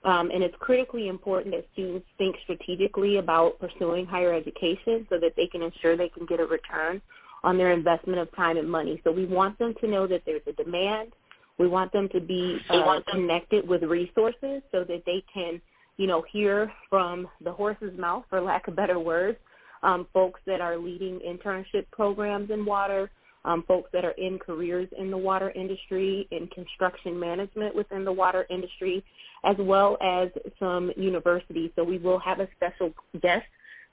Um, 0.06 0.32
and 0.32 0.42
it's 0.44 0.56
critically 0.60 1.10
important 1.10 1.54
that 1.54 1.66
students 1.74 2.08
think 2.18 2.38
strategically 2.44 3.18
about 3.18 3.60
pursuing 3.60 4.06
higher 4.06 4.34
education 4.34 5.06
so 5.10 5.20
that 5.20 5.34
they 5.36 5.48
can 5.48 5.62
ensure 5.62 5.98
they 5.98 6.10
can 6.10 6.26
get 6.26 6.40
a 6.40 6.46
return 6.46 7.02
on 7.44 7.58
their 7.58 7.72
investment 7.72 8.20
of 8.20 8.34
time 8.36 8.58
and 8.58 8.70
money. 8.70 9.02
So 9.04 9.12
we 9.12 9.26
want 9.26 9.60
them 9.60 9.74
to 9.82 9.88
know 9.88 10.08
that 10.08 10.22
there's 10.26 10.42
a 10.48 10.54
demand. 10.54 11.12
We 11.58 11.68
want 11.68 11.92
them 11.92 12.08
to 12.14 12.22
be 12.22 12.58
uh, 12.70 13.02
connected 13.12 13.68
with 13.68 13.84
resources 13.84 14.62
so 14.72 14.86
that 14.86 15.04
they 15.06 15.24
can, 15.34 15.62
you 15.98 16.08
know, 16.08 16.24
hear 16.32 16.72
from 16.90 17.28
the 17.44 17.52
horse's 17.52 17.98
mouth, 17.98 18.24
for 18.30 18.40
lack 18.40 18.70
of 18.70 18.78
better 18.78 19.00
words, 19.00 19.38
um, 19.84 20.08
folks 20.14 20.40
that 20.46 20.62
are 20.62 20.78
leading 20.78 21.20
internship 21.20 21.86
programs 21.92 22.52
in 22.52 22.66
water, 22.66 23.12
um, 23.46 23.64
folks 23.68 23.90
that 23.94 24.06
are 24.06 24.12
in 24.12 24.38
careers 24.38 24.88
in 24.98 25.12
the 25.12 25.18
water 25.18 25.52
industry, 25.52 26.28
in 26.32 26.48
construction 26.48 27.20
management 27.20 27.76
within 27.76 28.04
the 28.06 28.12
water 28.12 28.46
industry, 28.50 29.04
as 29.44 29.56
well 29.60 29.98
as 30.02 30.30
some 30.60 30.92
universities. 30.96 31.72
So 31.76 31.84
we 31.84 31.98
will 31.98 32.20
have 32.20 32.40
a 32.40 32.48
special 32.56 32.94
guest, 33.22 33.46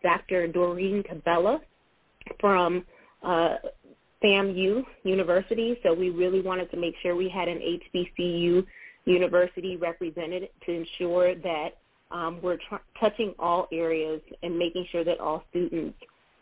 Dr. 0.02 0.48
Doreen 0.48 1.02
Cabela 1.02 1.60
from 2.40 2.84
uh, 3.22 3.56
FAMU 4.22 4.84
University. 5.04 5.78
So 5.82 5.94
we 5.94 6.10
really 6.10 6.40
wanted 6.40 6.70
to 6.70 6.76
make 6.76 6.94
sure 7.02 7.14
we 7.14 7.28
had 7.28 7.48
an 7.48 7.60
HBCU 7.94 8.66
university 9.04 9.76
represented 9.76 10.48
to 10.66 10.72
ensure 10.72 11.34
that 11.36 11.70
um, 12.10 12.40
we're 12.42 12.58
tr- 12.68 12.76
touching 12.98 13.34
all 13.38 13.68
areas 13.72 14.20
and 14.42 14.58
making 14.58 14.86
sure 14.90 15.04
that 15.04 15.20
all 15.20 15.44
students 15.50 15.96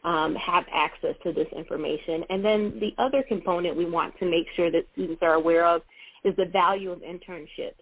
um, 0.05 0.35
have 0.35 0.64
access 0.73 1.14
to 1.23 1.33
this 1.33 1.47
information. 1.57 2.25
And 2.29 2.45
then 2.45 2.79
the 2.81 2.95
other 3.03 3.23
component 3.23 3.77
we 3.77 3.87
want 3.87 4.19
to 4.19 4.27
make 4.27 4.47
sure 4.55 4.71
that 4.71 4.87
students 4.93 5.23
are 5.23 5.35
aware 5.35 5.67
of 5.67 5.83
is 6.25 6.35
the 6.37 6.47
value 6.47 6.90
of 6.90 7.01
internships. 7.01 7.75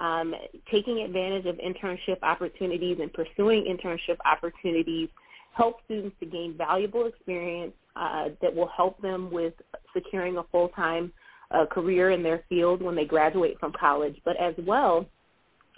Um, 0.00 0.34
taking 0.70 1.02
advantage 1.02 1.46
of 1.46 1.56
internship 1.56 2.22
opportunities 2.22 2.98
and 3.00 3.12
pursuing 3.12 3.64
internship 3.64 4.16
opportunities 4.24 5.08
help 5.54 5.76
students 5.84 6.16
to 6.20 6.26
gain 6.26 6.54
valuable 6.56 7.06
experience 7.06 7.72
uh, 7.96 8.30
that 8.40 8.54
will 8.54 8.70
help 8.74 9.00
them 9.02 9.30
with 9.30 9.52
securing 9.92 10.38
a 10.38 10.42
full-time 10.44 11.12
uh, 11.50 11.66
career 11.66 12.12
in 12.12 12.22
their 12.22 12.44
field 12.48 12.80
when 12.80 12.94
they 12.94 13.04
graduate 13.04 13.58
from 13.60 13.72
college. 13.78 14.16
But 14.24 14.36
as 14.40 14.54
well, 14.66 15.06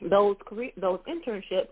those 0.08 0.37
career, 0.46 0.70
those 0.76 1.00
internships 1.08 1.68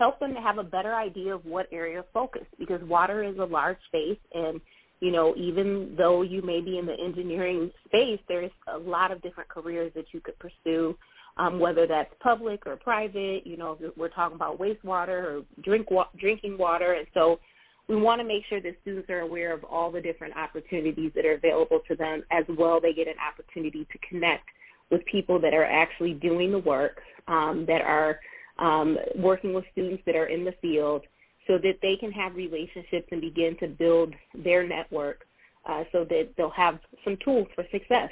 help 0.00 0.18
them 0.18 0.32
to 0.34 0.40
have 0.40 0.58
a 0.58 0.64
better 0.64 0.94
idea 0.94 1.34
of 1.34 1.44
what 1.44 1.66
area 1.70 2.00
of 2.00 2.06
focus 2.12 2.46
because 2.58 2.80
water 2.84 3.22
is 3.22 3.36
a 3.38 3.44
large 3.44 3.76
space 3.86 4.18
and 4.32 4.60
you 5.00 5.12
know 5.12 5.34
even 5.36 5.94
though 5.96 6.22
you 6.22 6.40
may 6.40 6.60
be 6.60 6.78
in 6.78 6.86
the 6.86 6.94
engineering 6.94 7.70
space 7.86 8.18
there's 8.26 8.50
a 8.74 8.78
lot 8.78 9.12
of 9.12 9.20
different 9.20 9.48
careers 9.50 9.92
that 9.94 10.06
you 10.12 10.20
could 10.20 10.38
pursue 10.38 10.96
um, 11.40 11.58
whether 11.58 11.86
that's 11.86 12.12
public 12.20 12.66
or 12.66 12.76
private 12.76 13.46
you 13.46 13.56
know 13.56 13.78
we're 13.96 14.08
talking 14.08 14.36
about 14.36 14.58
wastewater 14.58 15.08
or 15.24 15.42
drink 15.62 15.90
wa- 15.90 16.08
drinking 16.18 16.58
water 16.58 16.92
and 16.92 17.06
so 17.14 17.40
we 17.88 17.96
want 17.96 18.20
to 18.20 18.26
make 18.26 18.44
sure 18.48 18.60
that 18.60 18.76
students 18.82 19.10
are 19.10 19.20
aware 19.20 19.52
of 19.52 19.64
all 19.64 19.90
the 19.90 20.00
different 20.00 20.36
opportunities 20.36 21.10
that 21.14 21.24
are 21.24 21.32
available 21.32 21.80
to 21.88 21.96
them 21.96 22.22
as 22.30 22.44
well 22.56 22.80
they 22.80 22.92
get 22.92 23.08
an 23.08 23.14
opportunity 23.26 23.86
to 23.90 23.98
connect 24.08 24.44
with 24.90 25.04
people 25.06 25.40
that 25.40 25.54
are 25.54 25.64
actually 25.64 26.12
doing 26.14 26.52
the 26.52 26.58
work 26.58 27.00
um, 27.28 27.64
that 27.66 27.80
are 27.80 28.20
um, 28.58 28.98
working 29.16 29.54
with 29.54 29.64
students 29.72 30.02
that 30.04 30.14
are 30.14 30.26
in 30.26 30.44
the 30.44 30.54
field 30.60 31.02
so 31.46 31.58
that 31.58 31.78
they 31.80 31.96
can 31.96 32.12
have 32.12 32.34
relationships 32.34 33.08
and 33.10 33.20
begin 33.20 33.56
to 33.58 33.66
build 33.66 34.14
their 34.44 34.66
network 34.66 35.26
uh, 35.68 35.84
so 35.90 36.04
that 36.04 36.28
they'll 36.36 36.50
have 36.50 36.78
some 37.04 37.16
tools 37.24 37.46
for 37.54 37.64
success. 37.72 38.10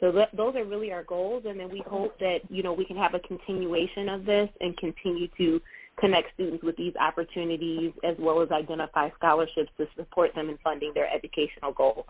So 0.00 0.12
th- 0.12 0.28
those 0.36 0.54
are 0.56 0.64
really 0.64 0.92
our 0.92 1.04
goals, 1.04 1.44
and 1.46 1.58
then 1.58 1.70
we 1.70 1.82
hope 1.86 2.18
that 2.18 2.40
you 2.50 2.62
know 2.62 2.72
we 2.72 2.84
can 2.84 2.96
have 2.96 3.14
a 3.14 3.20
continuation 3.20 4.08
of 4.08 4.24
this 4.24 4.48
and 4.60 4.76
continue 4.76 5.28
to 5.38 5.60
connect 5.98 6.34
students 6.34 6.62
with 6.62 6.76
these 6.76 6.94
opportunities 7.00 7.92
as 8.04 8.14
well 8.18 8.42
as 8.42 8.50
identify 8.50 9.08
scholarships 9.16 9.70
to 9.78 9.86
support 9.96 10.34
them 10.34 10.50
in 10.50 10.58
funding 10.62 10.92
their 10.94 11.08
educational 11.10 11.72
goals. 11.72 12.04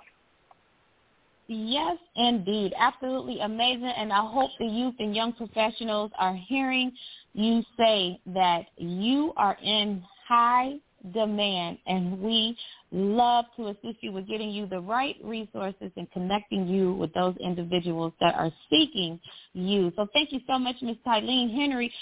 Yes, 1.49 1.97
indeed. 2.17 2.75
Absolutely 2.77 3.39
amazing. 3.41 3.93
And 3.97 4.13
I 4.13 4.27
hope 4.29 4.51
the 4.59 4.67
youth 4.67 4.97
and 4.99 5.15
young 5.15 5.33
professionals 5.33 6.11
are 6.19 6.35
hearing 6.35 6.91
you 7.35 7.63
say 7.77 8.19
that 8.27 8.67
you 8.77 9.33
are 9.37 9.57
in 9.63 10.03
high 10.27 10.75
demand 11.13 11.79
and 11.87 12.21
we 12.21 12.57
love 12.93 13.45
to 13.57 13.69
assist 13.69 13.99
you 14.01 14.13
with 14.13 14.29
getting 14.29 14.51
you 14.51 14.67
the 14.67 14.81
right 14.81 15.17
resources 15.25 15.91
and 15.97 16.11
connecting 16.13 16.67
you 16.67 16.95
with 16.95 17.13
those 17.15 17.37
individuals 17.39 18.13
that 18.21 18.35
are 18.35 18.51
seeking 18.71 19.21
you. 19.53 19.93
So 19.97 20.07
thank 20.13 20.33
you 20.33 20.41
so 20.47 20.59
much, 20.59 20.77
Ms. 20.83 20.97
Tylene 21.07 21.55
Henry. 21.55 21.93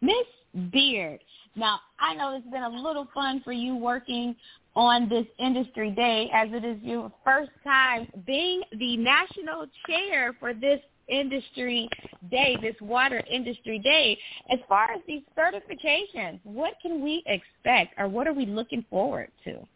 Miss 0.00 0.70
Beard, 0.72 1.20
now 1.56 1.80
I 2.00 2.14
know 2.14 2.36
it's 2.36 2.46
been 2.50 2.62
a 2.62 2.68
little 2.68 3.08
fun 3.12 3.42
for 3.44 3.52
you 3.52 3.76
working 3.76 4.34
on 4.74 5.08
this 5.08 5.26
industry 5.38 5.90
day 5.90 6.30
as 6.32 6.48
it 6.52 6.64
is 6.64 6.78
your 6.82 7.12
first 7.24 7.50
time 7.64 8.06
being 8.26 8.62
the 8.78 8.96
national 8.96 9.66
chair 9.86 10.36
for 10.38 10.54
this 10.54 10.80
industry 11.08 11.88
day, 12.30 12.56
this 12.60 12.74
water 12.80 13.22
industry 13.30 13.78
day. 13.78 14.18
As 14.50 14.58
far 14.68 14.90
as 14.92 15.00
these 15.06 15.22
certifications, 15.36 16.40
what 16.44 16.74
can 16.82 17.02
we 17.02 17.22
expect 17.26 17.94
or 17.98 18.08
what 18.08 18.26
are 18.26 18.32
we 18.32 18.46
looking 18.46 18.84
forward 18.90 19.30
to? 19.44 19.66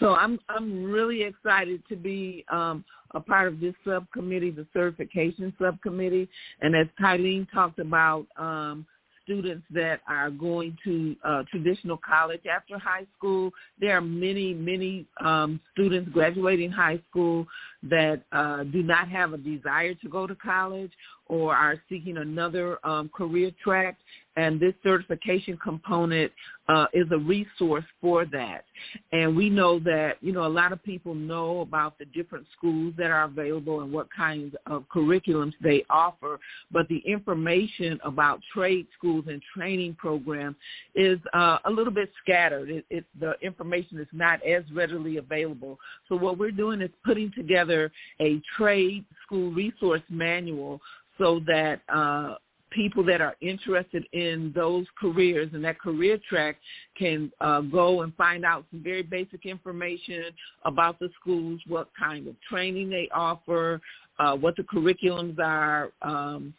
So 0.00 0.14
I'm 0.14 0.38
I'm 0.48 0.84
really 0.84 1.22
excited 1.22 1.82
to 1.90 1.96
be 1.96 2.44
um, 2.50 2.84
a 3.12 3.20
part 3.20 3.48
of 3.48 3.60
this 3.60 3.74
subcommittee, 3.84 4.50
the 4.50 4.66
certification 4.72 5.52
subcommittee, 5.60 6.28
and 6.62 6.74
as 6.74 6.86
Tylene 6.98 7.46
talked 7.52 7.78
about, 7.78 8.26
um, 8.38 8.86
students 9.30 9.64
that 9.70 10.00
are 10.08 10.28
going 10.28 10.76
to 10.82 11.14
uh, 11.24 11.44
traditional 11.50 11.96
college 11.96 12.40
after 12.52 12.76
high 12.76 13.06
school. 13.16 13.52
There 13.80 13.96
are 13.96 14.00
many, 14.00 14.52
many 14.52 15.06
um, 15.24 15.60
students 15.72 16.10
graduating 16.12 16.72
high 16.72 17.00
school 17.08 17.46
that 17.84 18.22
uh, 18.32 18.64
do 18.64 18.82
not 18.82 19.08
have 19.08 19.32
a 19.32 19.38
desire 19.38 19.94
to 19.94 20.08
go 20.08 20.26
to 20.26 20.34
college 20.34 20.90
or 21.30 21.54
are 21.54 21.80
seeking 21.88 22.16
another 22.16 22.84
um, 22.84 23.08
career 23.14 23.52
track 23.62 23.96
and 24.36 24.60
this 24.60 24.74
certification 24.82 25.58
component 25.62 26.32
uh, 26.68 26.86
is 26.92 27.06
a 27.10 27.18
resource 27.18 27.84
for 28.00 28.24
that. 28.26 28.64
And 29.12 29.36
we 29.36 29.50
know 29.50 29.80
that, 29.80 30.14
you 30.20 30.32
know, 30.32 30.46
a 30.46 30.48
lot 30.48 30.72
of 30.72 30.82
people 30.84 31.14
know 31.14 31.60
about 31.60 31.98
the 31.98 32.04
different 32.06 32.46
schools 32.56 32.94
that 32.96 33.10
are 33.10 33.24
available 33.24 33.80
and 33.80 33.92
what 33.92 34.06
kinds 34.16 34.54
of 34.66 34.84
curriculums 34.94 35.52
they 35.60 35.84
offer, 35.90 36.38
but 36.70 36.86
the 36.88 36.98
information 36.98 37.98
about 38.04 38.40
trade 38.54 38.86
schools 38.96 39.24
and 39.28 39.42
training 39.54 39.96
programs 39.98 40.56
is 40.94 41.18
uh, 41.34 41.58
a 41.64 41.70
little 41.70 41.92
bit 41.92 42.10
scattered. 42.22 42.70
It, 42.70 42.84
it, 42.88 43.04
the 43.18 43.34
information 43.42 43.98
is 43.98 44.08
not 44.12 44.44
as 44.46 44.62
readily 44.72 45.16
available. 45.16 45.78
So 46.08 46.14
what 46.14 46.38
we're 46.38 46.50
doing 46.52 46.80
is 46.80 46.90
putting 47.04 47.32
together 47.32 47.90
a 48.20 48.40
trade 48.56 49.04
school 49.26 49.50
resource 49.50 50.02
manual 50.08 50.80
so 51.20 51.40
that 51.46 51.80
uh, 51.88 52.34
people 52.70 53.04
that 53.04 53.20
are 53.20 53.36
interested 53.40 54.04
in 54.12 54.52
those 54.54 54.86
careers 54.98 55.50
and 55.52 55.64
that 55.64 55.78
career 55.78 56.18
track 56.28 56.56
can 56.98 57.30
uh, 57.40 57.60
go 57.60 58.02
and 58.02 58.14
find 58.14 58.44
out 58.44 58.64
some 58.70 58.82
very 58.82 59.02
basic 59.02 59.44
information 59.44 60.24
about 60.64 60.98
the 60.98 61.10
schools, 61.20 61.60
what 61.66 61.88
kind 61.98 62.26
of 62.26 62.34
training 62.48 62.88
they 62.88 63.08
offer, 63.14 63.80
uh, 64.18 64.34
what 64.34 64.56
the 64.56 64.62
curriculums 64.62 65.38
are, 65.38 65.90
um, 66.02 66.54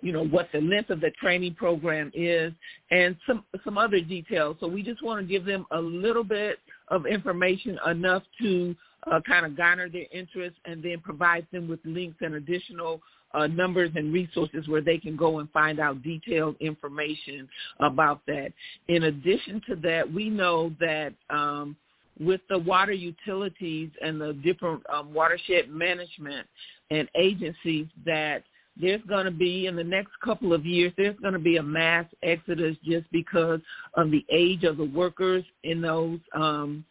you 0.00 0.12
know, 0.12 0.26
what 0.26 0.48
the 0.52 0.60
length 0.60 0.90
of 0.90 1.00
the 1.00 1.10
training 1.12 1.54
program 1.54 2.10
is, 2.14 2.52
and 2.90 3.16
some 3.26 3.42
some 3.64 3.78
other 3.78 4.00
details. 4.00 4.56
So 4.60 4.66
we 4.66 4.82
just 4.82 5.02
want 5.02 5.20
to 5.20 5.26
give 5.26 5.46
them 5.46 5.64
a 5.70 5.80
little 5.80 6.24
bit 6.24 6.58
of 6.88 7.06
information 7.06 7.78
enough 7.86 8.22
to 8.42 8.76
uh, 9.10 9.20
kind 9.26 9.46
of 9.46 9.56
garner 9.56 9.88
their 9.88 10.06
interest 10.12 10.56
and 10.66 10.82
then 10.82 11.00
provide 11.02 11.46
them 11.52 11.68
with 11.68 11.80
links 11.84 12.18
and 12.20 12.34
additional 12.34 13.00
uh, 13.34 13.46
numbers 13.46 13.90
and 13.96 14.12
resources 14.12 14.68
where 14.68 14.80
they 14.80 14.98
can 14.98 15.16
go 15.16 15.38
and 15.40 15.50
find 15.50 15.80
out 15.80 16.02
detailed 16.02 16.56
information 16.60 17.48
about 17.80 18.20
that. 18.26 18.52
In 18.88 19.04
addition 19.04 19.60
to 19.68 19.76
that, 19.76 20.10
we 20.10 20.30
know 20.30 20.72
that 20.80 21.12
um, 21.30 21.76
with 22.18 22.40
the 22.48 22.58
water 22.58 22.92
utilities 22.92 23.90
and 24.00 24.20
the 24.20 24.34
different 24.34 24.82
um, 24.92 25.12
watershed 25.12 25.68
management 25.68 26.46
and 26.90 27.08
agencies 27.16 27.86
that 28.06 28.44
there's 28.80 29.02
going 29.08 29.24
to 29.24 29.30
be 29.30 29.66
in 29.66 29.76
the 29.76 29.84
next 29.84 30.10
couple 30.24 30.52
of 30.52 30.66
years 30.66 30.92
there's 30.96 31.18
going 31.20 31.32
to 31.32 31.38
be 31.38 31.56
a 31.56 31.62
mass 31.62 32.06
exodus 32.22 32.76
just 32.84 33.10
because 33.12 33.60
of 33.94 34.10
the 34.10 34.24
age 34.30 34.64
of 34.64 34.76
the 34.76 34.84
workers 34.84 35.44
in 35.62 35.80
those 35.80 36.18
um, 36.34 36.84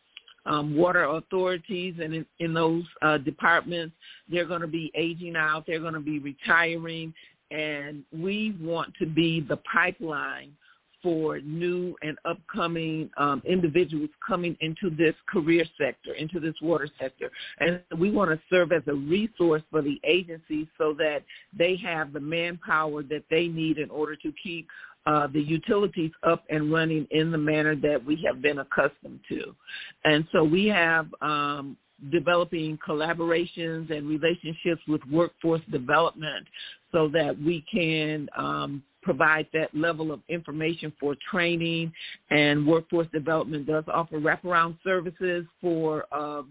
um, 0.45 0.75
water 0.75 1.03
authorities 1.05 1.95
and 2.01 2.13
in, 2.13 2.25
in 2.39 2.53
those 2.53 2.83
uh, 3.01 3.17
departments. 3.17 3.95
They're 4.29 4.45
going 4.45 4.61
to 4.61 4.67
be 4.67 4.91
aging 4.95 5.35
out. 5.35 5.65
They're 5.65 5.79
going 5.79 5.93
to 5.93 5.99
be 5.99 6.19
retiring. 6.19 7.13
And 7.51 8.03
we 8.11 8.55
want 8.59 8.93
to 8.99 9.05
be 9.05 9.41
the 9.41 9.57
pipeline 9.71 10.53
for 11.03 11.39
new 11.41 11.93
and 12.01 12.17
upcoming 12.23 13.09
um, 13.17 13.41
individuals 13.45 14.09
coming 14.25 14.57
into 14.61 14.89
this 14.89 15.13
career 15.27 15.65
sector, 15.77 16.13
into 16.13 16.39
this 16.39 16.55
water 16.61 16.87
sector. 16.99 17.29
And 17.59 17.81
we 17.99 18.09
want 18.09 18.31
to 18.31 18.39
serve 18.49 18.71
as 18.71 18.83
a 18.87 18.93
resource 18.93 19.61
for 19.69 19.81
the 19.81 19.99
agencies 20.05 20.65
so 20.77 20.95
that 20.97 21.23
they 21.55 21.75
have 21.83 22.13
the 22.13 22.21
manpower 22.21 23.03
that 23.03 23.25
they 23.29 23.49
need 23.49 23.77
in 23.77 23.89
order 23.89 24.15
to 24.15 24.33
keep 24.41 24.67
uh, 25.05 25.27
the 25.27 25.41
utilities 25.41 26.11
up 26.23 26.43
and 26.49 26.71
running 26.71 27.07
in 27.11 27.31
the 27.31 27.37
manner 27.37 27.75
that 27.75 28.03
we 28.03 28.23
have 28.25 28.41
been 28.41 28.59
accustomed 28.59 29.19
to. 29.29 29.55
And 30.05 30.25
so 30.31 30.43
we 30.43 30.67
have 30.67 31.07
um, 31.21 31.77
developing 32.11 32.77
collaborations 32.85 33.91
and 33.95 34.07
relationships 34.07 34.81
with 34.87 35.01
workforce 35.11 35.61
development 35.71 36.47
so 36.91 37.09
that 37.09 37.39
we 37.41 37.63
can 37.71 38.29
um, 38.37 38.83
provide 39.01 39.47
that 39.53 39.75
level 39.75 40.11
of 40.11 40.21
information 40.29 40.91
for 40.99 41.15
training 41.29 41.91
and 42.29 42.65
workforce 42.65 43.07
development 43.13 43.67
does 43.67 43.83
offer 43.93 44.19
wraparound 44.19 44.77
services 44.83 45.45
for 45.61 46.05
uh, 46.11 46.41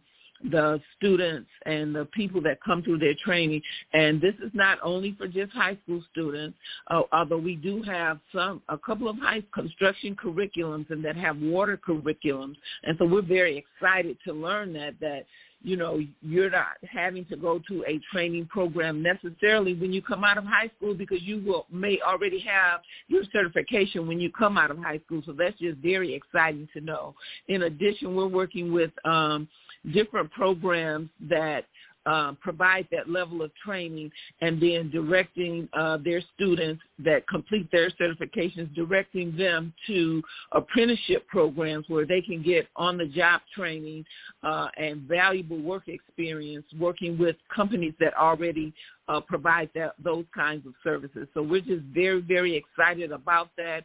the 0.50 0.80
students 0.96 1.48
and 1.66 1.94
the 1.94 2.04
people 2.06 2.40
that 2.42 2.58
come 2.62 2.82
through 2.82 2.98
their 2.98 3.14
training. 3.24 3.62
And 3.92 4.20
this 4.20 4.34
is 4.44 4.50
not 4.54 4.78
only 4.82 5.14
for 5.18 5.26
just 5.26 5.52
high 5.52 5.78
school 5.84 6.02
students, 6.10 6.56
uh, 6.88 7.02
although 7.12 7.38
we 7.38 7.56
do 7.56 7.82
have 7.82 8.18
some 8.34 8.62
a 8.68 8.78
couple 8.78 9.08
of 9.08 9.16
high 9.18 9.42
construction 9.54 10.16
curriculums 10.16 10.90
and 10.90 11.04
that 11.04 11.16
have 11.16 11.38
water 11.38 11.78
curriculums. 11.78 12.56
And 12.84 12.96
so 12.98 13.06
we're 13.06 13.22
very 13.22 13.58
excited 13.58 14.16
to 14.26 14.32
learn 14.32 14.72
that 14.74 14.94
that 15.00 15.26
you 15.62 15.76
know, 15.76 16.00
you're 16.20 16.50
not 16.50 16.76
having 16.90 17.24
to 17.26 17.36
go 17.36 17.60
to 17.68 17.84
a 17.86 18.00
training 18.12 18.46
program 18.46 19.02
necessarily 19.02 19.74
when 19.74 19.92
you 19.92 20.02
come 20.02 20.24
out 20.24 20.38
of 20.38 20.44
high 20.44 20.70
school 20.76 20.94
because 20.94 21.22
you 21.22 21.42
will 21.44 21.66
may 21.70 22.00
already 22.06 22.40
have 22.40 22.80
your 23.08 23.22
certification 23.32 24.06
when 24.06 24.20
you 24.20 24.30
come 24.30 24.58
out 24.58 24.70
of 24.70 24.78
high 24.78 25.00
school. 25.06 25.22
So 25.24 25.32
that's 25.32 25.58
just 25.58 25.78
very 25.78 26.14
exciting 26.14 26.68
to 26.74 26.80
know. 26.80 27.14
In 27.48 27.62
addition, 27.62 28.14
we're 28.14 28.26
working 28.26 28.72
with 28.72 28.90
um, 29.04 29.48
different 29.92 30.30
programs 30.32 31.08
that 31.28 31.64
uh, 32.06 32.32
provide 32.40 32.86
that 32.90 33.08
level 33.08 33.42
of 33.42 33.50
training 33.64 34.10
and 34.40 34.60
then 34.60 34.90
directing 34.90 35.68
uh, 35.72 35.98
their 35.98 36.20
students 36.34 36.82
that 36.98 37.26
complete 37.28 37.68
their 37.70 37.90
certifications, 37.90 38.72
directing 38.74 39.36
them 39.36 39.72
to 39.86 40.22
apprenticeship 40.52 41.26
programs 41.28 41.84
where 41.88 42.06
they 42.06 42.20
can 42.20 42.42
get 42.42 42.66
on-the-job 42.76 43.40
training 43.54 44.04
uh, 44.42 44.68
and 44.76 45.02
valuable 45.02 45.60
work 45.60 45.88
experience 45.88 46.64
working 46.78 47.18
with 47.18 47.36
companies 47.54 47.94
that 48.00 48.14
already 48.14 48.72
uh, 49.08 49.20
provide 49.20 49.68
that, 49.74 49.94
those 50.02 50.24
kinds 50.34 50.66
of 50.66 50.72
services. 50.82 51.28
So 51.34 51.42
we're 51.42 51.60
just 51.60 51.82
very, 51.92 52.20
very 52.20 52.56
excited 52.56 53.12
about 53.12 53.50
that. 53.56 53.84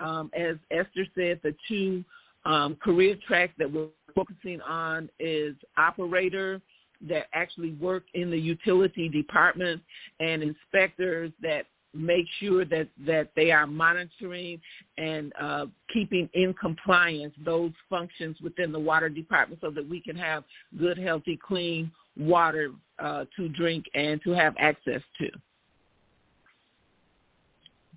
um, 0.00 0.30
as 0.36 0.56
Esther 0.70 1.06
said, 1.14 1.40
the 1.42 1.54
two 1.68 2.04
um, 2.44 2.76
career 2.76 3.16
tracks 3.26 3.52
that 3.58 3.70
we're 3.70 3.88
focusing 4.14 4.60
on 4.60 5.08
is 5.18 5.54
operator, 5.76 6.60
that 7.08 7.26
actually 7.32 7.72
work 7.74 8.04
in 8.14 8.30
the 8.30 8.38
utility 8.38 9.08
department 9.08 9.82
and 10.20 10.42
inspectors 10.42 11.30
that 11.42 11.66
make 11.94 12.26
sure 12.40 12.64
that 12.64 12.88
that 13.06 13.30
they 13.36 13.50
are 13.52 13.66
monitoring 13.66 14.60
and 14.98 15.32
uh, 15.40 15.66
keeping 15.92 16.28
in 16.34 16.52
compliance 16.54 17.32
those 17.44 17.72
functions 17.88 18.36
within 18.42 18.72
the 18.72 18.78
water 18.78 19.08
department 19.08 19.60
so 19.60 19.70
that 19.70 19.88
we 19.88 20.00
can 20.00 20.16
have 20.16 20.44
good, 20.78 20.98
healthy, 20.98 21.38
clean 21.46 21.90
water 22.16 22.72
uh, 22.98 23.24
to 23.36 23.48
drink 23.48 23.84
and 23.94 24.20
to 24.22 24.30
have 24.30 24.54
access 24.58 25.00
to. 25.18 25.28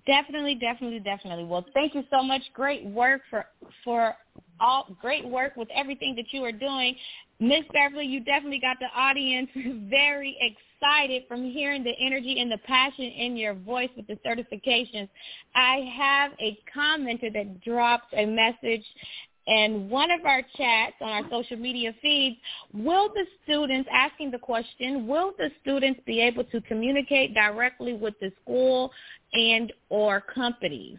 Definitely, 0.06 0.54
definitely, 0.54 1.00
definitely. 1.00 1.44
Well, 1.44 1.66
thank 1.74 1.94
you 1.94 2.02
so 2.10 2.22
much. 2.22 2.40
Great 2.54 2.84
work 2.86 3.20
for 3.28 3.46
for 3.84 4.14
all 4.60 4.96
great 5.00 5.26
work 5.26 5.56
with 5.56 5.68
everything 5.74 6.14
that 6.16 6.32
you 6.32 6.44
are 6.44 6.52
doing. 6.52 6.96
Miss 7.40 7.64
Beverly, 7.72 8.06
you 8.06 8.20
definitely 8.20 8.60
got 8.60 8.78
the 8.80 8.88
audience 8.98 9.48
very 9.88 10.36
excited 10.40 11.22
from 11.28 11.44
hearing 11.44 11.84
the 11.84 11.94
energy 12.00 12.40
and 12.40 12.50
the 12.50 12.58
passion 12.58 13.04
in 13.04 13.36
your 13.36 13.54
voice 13.54 13.90
with 13.96 14.06
the 14.06 14.18
certifications. 14.26 15.08
I 15.54 15.88
have 15.96 16.32
a 16.40 16.58
commenter 16.76 17.32
that 17.32 17.60
dropped 17.62 18.12
a 18.14 18.26
message 18.26 18.84
in 19.48 19.88
one 19.88 20.10
of 20.10 20.26
our 20.26 20.42
chats 20.56 20.96
on 21.00 21.08
our 21.08 21.30
social 21.30 21.56
media 21.56 21.94
feeds, 22.02 22.36
will 22.74 23.08
the 23.08 23.24
students, 23.44 23.88
asking 23.90 24.30
the 24.30 24.38
question, 24.38 25.06
will 25.06 25.32
the 25.38 25.50
students 25.62 26.00
be 26.04 26.20
able 26.20 26.44
to 26.44 26.60
communicate 26.62 27.32
directly 27.34 27.94
with 27.94 28.14
the 28.20 28.30
school 28.42 28.92
and 29.32 29.72
or 29.88 30.20
companies? 30.20 30.98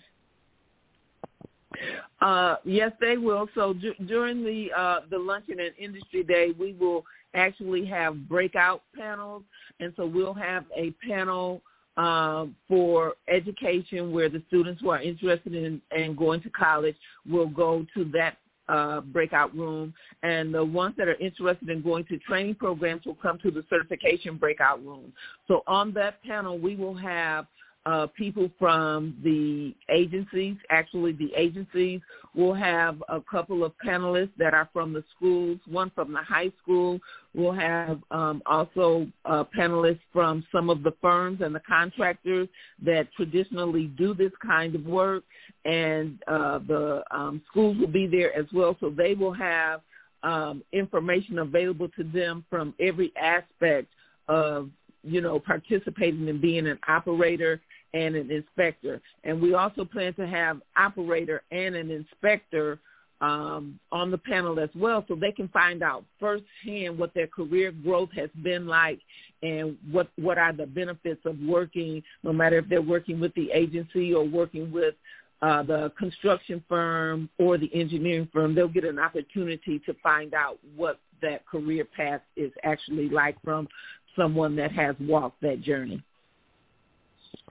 Uh, 2.22 2.56
yes, 2.64 2.92
they 3.00 3.18
will. 3.18 3.48
So 3.56 3.74
d- 3.74 3.94
during 4.06 4.44
the 4.44 4.72
uh, 4.78 5.00
the 5.10 5.18
luncheon 5.18 5.60
and 5.60 5.74
industry 5.78 6.24
day, 6.24 6.54
we 6.60 6.74
will 6.74 7.06
actually 7.34 7.86
have 7.86 8.28
breakout 8.28 8.82
panels, 8.96 9.44
and 9.80 9.94
so 9.96 10.06
we'll 10.06 10.34
have 10.34 10.66
a 10.76 10.92
panel 11.08 11.62
uh, 11.98 12.46
for 12.68 13.14
education 13.28 14.12
where 14.12 14.30
the 14.30 14.42
students 14.48 14.82
who 14.82 14.90
are 14.90 15.02
interested 15.02 15.54
in, 15.54 15.82
in 15.96 16.16
going 16.16 16.42
to 16.42 16.50
college 16.50 16.96
will 17.30 17.48
go 17.48 17.86
to 17.94 18.06
that 18.06 18.38
uh, 18.70 19.02
breakout 19.02 19.56
room, 19.56 19.94
and 20.24 20.54
the 20.54 20.64
ones 20.64 20.96
that 20.98 21.08
are 21.08 21.16
interested 21.16 21.70
in 21.70 21.82
going 21.82 22.06
to 22.06 22.18
training 22.20 22.56
programs 22.56 23.06
will 23.06 23.16
come 23.16 23.38
to 23.40 23.52
the 23.52 23.64
certification 23.70 24.38
breakout 24.38 24.84
room. 24.86 25.12
So 25.48 25.64
on 25.68 25.94
that 25.94 26.22
panel, 26.24 26.58
we 26.58 26.76
will 26.76 26.96
have 26.96 27.48
uh, 27.86 28.08
people 28.18 28.50
from 28.60 29.16
the 29.24 29.74
agencies. 29.90 30.58
Actually, 30.70 31.14
the 31.14 31.32
agencies 31.36 32.02
will 32.36 32.54
have 32.54 33.02
a 33.10 33.22
couple 33.22 33.64
of 33.64 33.72
panelists 33.86 34.32
that 34.38 34.54
are 34.54 34.70
from 34.74 34.94
the 34.94 35.04
schools, 35.16 35.60
one 35.68 35.92
from 35.96 36.14
the 36.14 36.22
high 36.22 36.52
school. 36.62 37.00
We'll 37.34 37.54
have 37.54 38.00
um, 38.12 38.42
also 38.46 39.08
uh, 39.26 39.44
panelists 39.58 40.02
from 40.12 40.46
some 40.52 40.70
of 40.70 40.84
the 40.84 40.94
firms 41.02 41.42
and 41.42 41.56
the 41.56 41.62
contractors 41.62 42.48
that 42.84 43.12
traditionally 43.14 43.88
do 43.98 44.14
this 44.14 44.32
kind 44.46 44.76
of 44.76 44.86
work, 44.86 45.24
and 45.66 46.20
uh, 46.28 46.60
the 46.60 47.04
um, 47.12 47.42
schools 47.50 47.78
will 47.78 47.88
be 47.88 48.08
there 48.08 48.36
as 48.38 48.46
well. 48.54 48.76
So 48.80 48.90
they 48.90 49.14
will 49.14 49.34
have 49.34 49.82
um, 50.24 50.64
information 50.74 51.40
available 51.40 51.88
to 51.98 52.04
them 52.04 52.44
from 52.50 52.74
every 52.80 53.14
aspect 53.16 53.88
of 54.28 54.70
you 55.04 55.22
know, 55.22 55.40
participating 55.40 56.28
in 56.28 56.42
being 56.42 56.68
an 56.68 56.78
operator 56.88 57.62
and 57.94 58.16
an 58.16 58.32
inspector. 58.32 59.02
And 59.24 59.42
we 59.42 59.54
also 59.54 59.86
plan 59.86 60.14
to 60.16 60.28
have 60.28 60.62
operator 60.76 61.42
and 61.52 61.76
an 61.76 61.92
inspector 61.92 62.80
um, 63.22 63.80
on 63.92 64.12
the 64.12 64.18
panel 64.18 64.60
as 64.60 64.70
well 64.76 65.04
so 65.08 65.16
they 65.16 65.32
can 65.32 65.50
find 65.50 65.84
out 65.84 66.06
firsthand 66.20 66.98
what 66.98 67.14
their 67.14 67.28
career 67.28 67.72
growth 67.72 68.10
has 68.16 68.30
been 68.44 68.66
like 68.66 69.00
and 69.44 69.78
what, 69.92 70.10
what 70.16 70.38
are 70.38 70.54
the 70.54 70.66
benefits 70.66 71.20
of 71.26 71.38
working, 71.40 72.02
no 72.24 72.32
matter 72.32 72.58
if 72.58 72.70
they're 72.70 72.82
working 72.82 73.20
with 73.20 73.34
the 73.36 73.52
agency 73.52 74.14
or 74.14 74.24
working 74.24 74.72
with 74.72 74.96
uh, 75.42 75.64
the 75.64 75.92
construction 75.98 76.64
firm 76.68 77.30
or 77.38 77.58
the 77.58 77.74
engineering 77.74 78.28
firm, 78.32 78.54
they'll 78.54 78.68
get 78.68 78.84
an 78.84 79.00
opportunity 79.00 79.80
to 79.86 79.94
find 80.04 80.34
out 80.34 80.58
what 80.76 81.00
that 81.22 81.46
career 81.46 81.86
path 81.86 82.22
is 82.36 82.52
actually 82.64 83.10
like 83.10 83.42
from 83.44 83.68
someone 84.16 84.56
that 84.56 84.72
has 84.72 84.96
walked 85.00 85.42
that 85.42 85.62
journey. 85.62 86.04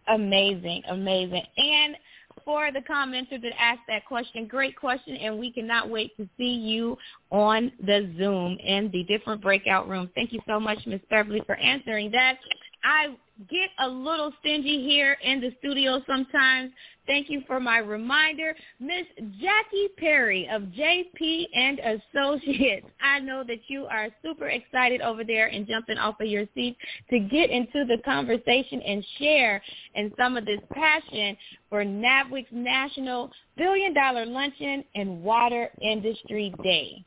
Amazing, 0.09 0.83
amazing. 0.89 1.43
And 1.57 1.97
for 2.45 2.71
the 2.73 2.81
commenter 2.81 3.41
that 3.43 3.53
asked 3.61 3.83
that 3.89 4.07
question, 4.07 4.47
great 4.47 4.77
question, 4.77 5.17
and 5.17 5.39
we 5.39 5.53
cannot 5.53 5.91
wait 5.91 6.17
to 6.17 6.29
see 6.39 6.53
you 6.53 6.97
on 7.31 7.71
the 7.85 8.13
Zoom 8.17 8.57
in 8.59 8.91
the 8.91 9.05
different 9.05 9.43
breakout 9.43 9.89
rooms. 9.89 10.11
Thank 10.15 10.33
you 10.33 10.41
so 10.47 10.59
much, 10.59 10.79
Ms. 10.87 11.01
Beverly, 11.11 11.43
for 11.47 11.57
answering 11.57 12.11
that. 12.13 12.39
I 12.85 13.17
get 13.51 13.71
a 13.81 13.89
little 13.89 14.33
stingy 14.41 14.83
here 14.83 15.17
in 15.23 15.41
the 15.41 15.53
studio 15.61 16.03
sometimes. 16.07 16.73
Thank 17.07 17.31
you 17.31 17.43
for 17.47 17.59
my 17.59 17.79
reminder. 17.79 18.55
Miss 18.81 19.07
Jackie 19.41 19.89
Perry 19.97 20.49
of 20.53 20.63
JP 20.63 21.47
and 21.55 21.79
Associates. 21.79 22.87
I 23.03 23.21
know 23.21 23.45
that 23.47 23.61
you 23.69 23.87
are 23.87 24.09
super 24.23 24.49
excited 24.49 25.01
over 25.01 25.25
there 25.25 25.47
and 25.47 25.67
jumping 25.67 25.99
off 25.99 26.21
of 26.21 26.27
your 26.27 26.45
seat 26.55 26.77
to 27.11 27.21
get 27.21 27.51
into 27.51 27.85
the 27.87 27.99
conversation 28.05 28.83
and 28.83 29.05
share 29.19 29.63
in 29.95 30.13
some 30.19 30.37
of 30.37 30.45
this 30.45 30.61
passion 30.73 31.37
for 31.71 31.85
NABWIC's 31.85 32.49
National 32.51 33.31
Billion 33.57 33.95
Dollar 33.95 34.27
Luncheon 34.27 34.85
and 34.95 35.23
Water 35.23 35.71
Industry 35.81 36.53
Day. 36.63 37.05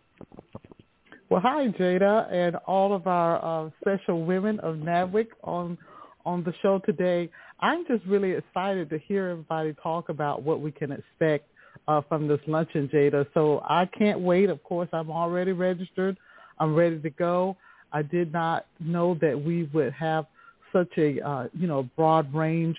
Well, 1.29 1.41
hi, 1.41 1.67
Jada, 1.79 2.29
and 2.29 2.57
all 2.67 2.93
of 2.93 3.07
our 3.07 3.65
uh, 3.65 3.69
special 3.79 4.25
women 4.25 4.59
of 4.59 4.75
NABWIC 4.75 5.27
on 5.43 5.77
on 6.25 6.43
the 6.43 6.53
show 6.61 6.79
today. 6.79 7.29
I'm 7.59 7.85
just 7.87 8.05
really 8.05 8.31
excited 8.31 8.89
to 8.89 8.99
hear 8.99 9.29
everybody 9.29 9.73
talk 9.81 10.09
about 10.09 10.43
what 10.43 10.61
we 10.61 10.71
can 10.71 10.91
expect 10.91 11.47
uh, 11.87 12.01
from 12.07 12.27
this 12.27 12.39
luncheon, 12.47 12.89
Jada. 12.93 13.25
So 13.33 13.61
I 13.63 13.85
can't 13.97 14.19
wait. 14.19 14.49
Of 14.49 14.63
course, 14.63 14.89
I'm 14.93 15.11
already 15.11 15.51
registered. 15.51 16.17
I'm 16.59 16.75
ready 16.75 16.99
to 16.99 17.09
go. 17.09 17.57
I 17.91 18.01
did 18.01 18.31
not 18.31 18.65
know 18.79 19.17
that 19.21 19.41
we 19.41 19.69
would 19.73 19.93
have 19.93 20.25
such 20.71 20.91
a 20.97 21.19
uh, 21.21 21.47
you 21.57 21.67
know 21.67 21.89
broad 21.95 22.33
range 22.33 22.77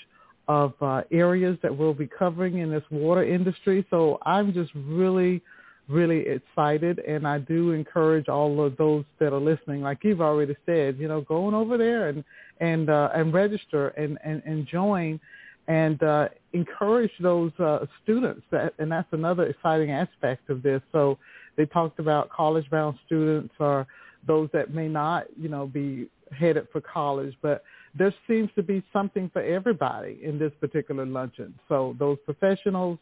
of 0.49 0.75
uh, 0.81 1.03
areas 1.13 1.59
that 1.63 1.77
we'll 1.77 1.95
be 1.95 2.09
covering 2.09 2.59
in 2.59 2.71
this 2.71 2.83
water 2.91 3.25
industry. 3.25 3.87
So 3.91 4.19
I'm 4.25 4.53
just 4.53 4.71
really 4.75 5.43
really 5.89 6.25
excited 6.29 7.01
and 7.01 7.27
I 7.27 7.39
do 7.39 7.73
encourage 7.73 8.29
all 8.29 8.65
of 8.65 8.77
those 8.77 9.05
that 9.19 9.33
are 9.33 9.41
listening, 9.41 9.83
like 9.83 9.99
you've 10.03 10.21
already 10.21 10.57
said, 10.65 10.97
you 10.99 11.09
know, 11.09 11.21
going 11.23 11.55
over 11.55 11.77
there 11.77 12.09
and 12.09 12.25
and 12.63 12.89
uh, 12.89 13.11
and 13.15 13.35
register 13.35 13.89
and, 13.89 14.17
and, 14.25 14.43
and 14.47 14.67
join 14.67 15.21
and 15.69 16.03
uh, 16.03 16.29
encourage 16.55 17.13
those 17.21 17.53
uh, 17.59 17.85
students 18.03 18.43
that 18.51 18.73
and 18.79 18.91
that's 18.91 19.13
another 19.13 19.45
exciting 19.47 19.91
aspect 19.91 20.49
of 20.49 20.63
this. 20.63 20.81
So 20.93 21.19
they 21.57 21.67
talked 21.67 21.99
about 21.99 22.31
college 22.31 22.69
bound 22.71 22.97
students 23.05 23.55
or 23.59 23.87
those 24.27 24.49
that 24.53 24.73
may 24.73 24.89
not, 24.89 25.27
you 25.37 25.49
know, 25.49 25.67
be 25.67 26.09
headed 26.39 26.69
for 26.73 26.81
college, 26.81 27.35
but 27.43 27.63
there 27.95 28.15
seems 28.27 28.49
to 28.55 28.63
be 28.63 28.83
something 28.93 29.29
for 29.33 29.43
everybody 29.43 30.19
in 30.23 30.39
this 30.39 30.53
particular 30.61 31.05
luncheon. 31.05 31.53
So 31.69 31.95
those 31.99 32.17
professionals, 32.25 32.99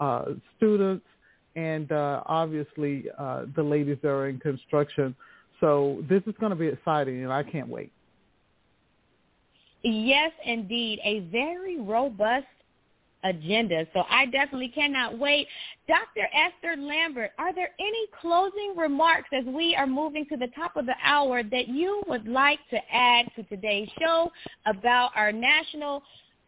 uh, 0.00 0.24
students, 0.56 1.06
and 1.56 1.90
uh, 1.92 2.22
obviously 2.26 3.04
uh, 3.16 3.44
the 3.54 3.62
ladies 3.62 3.96
that 4.02 4.08
are 4.08 4.28
in 4.28 4.38
construction. 4.40 5.14
So 5.60 6.02
this 6.10 6.22
is 6.26 6.34
going 6.40 6.50
to 6.50 6.56
be 6.56 6.66
exciting, 6.66 7.22
and 7.22 7.32
I 7.32 7.44
can't 7.44 7.68
wait. 7.68 7.92
Yes, 9.84 10.32
indeed. 10.44 10.98
A 11.04 11.20
very 11.30 11.78
robust 11.78 12.46
agenda. 13.22 13.86
So 13.92 14.04
I 14.08 14.26
definitely 14.26 14.72
cannot 14.74 15.18
wait. 15.18 15.46
Dr. 15.86 16.26
Esther 16.32 16.80
Lambert, 16.80 17.32
are 17.38 17.54
there 17.54 17.70
any 17.78 18.06
closing 18.20 18.74
remarks 18.76 19.28
as 19.32 19.44
we 19.44 19.74
are 19.76 19.86
moving 19.86 20.26
to 20.26 20.36
the 20.36 20.48
top 20.48 20.76
of 20.76 20.86
the 20.86 20.94
hour 21.02 21.42
that 21.42 21.68
you 21.68 22.02
would 22.08 22.26
like 22.26 22.60
to 22.70 22.78
add 22.92 23.26
to 23.36 23.42
today's 23.44 23.88
show 24.00 24.30
about 24.66 25.10
our 25.14 25.32
National 25.32 26.02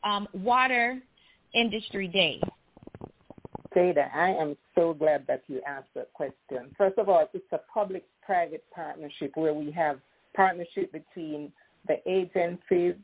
um, 0.05 0.27
Water 0.33 0.99
Industry 1.55 2.09
Day? 2.09 2.41
Jada, 3.75 4.09
I 4.15 4.31
am 4.31 4.57
so 4.75 4.95
glad 4.95 5.27
that 5.29 5.43
you 5.49 5.61
asked 5.67 5.93
that 5.95 6.11
question. 6.15 6.75
First 6.79 6.97
of 6.97 7.11
all, 7.11 7.29
it's 7.35 7.45
a 7.53 7.61
public-private 7.73 8.65
partnership 8.75 9.33
where 9.35 9.53
we 9.53 9.71
have 9.73 9.99
partnership 10.35 10.93
between 10.93 11.53
the 11.87 11.97
agencies, 12.11 12.95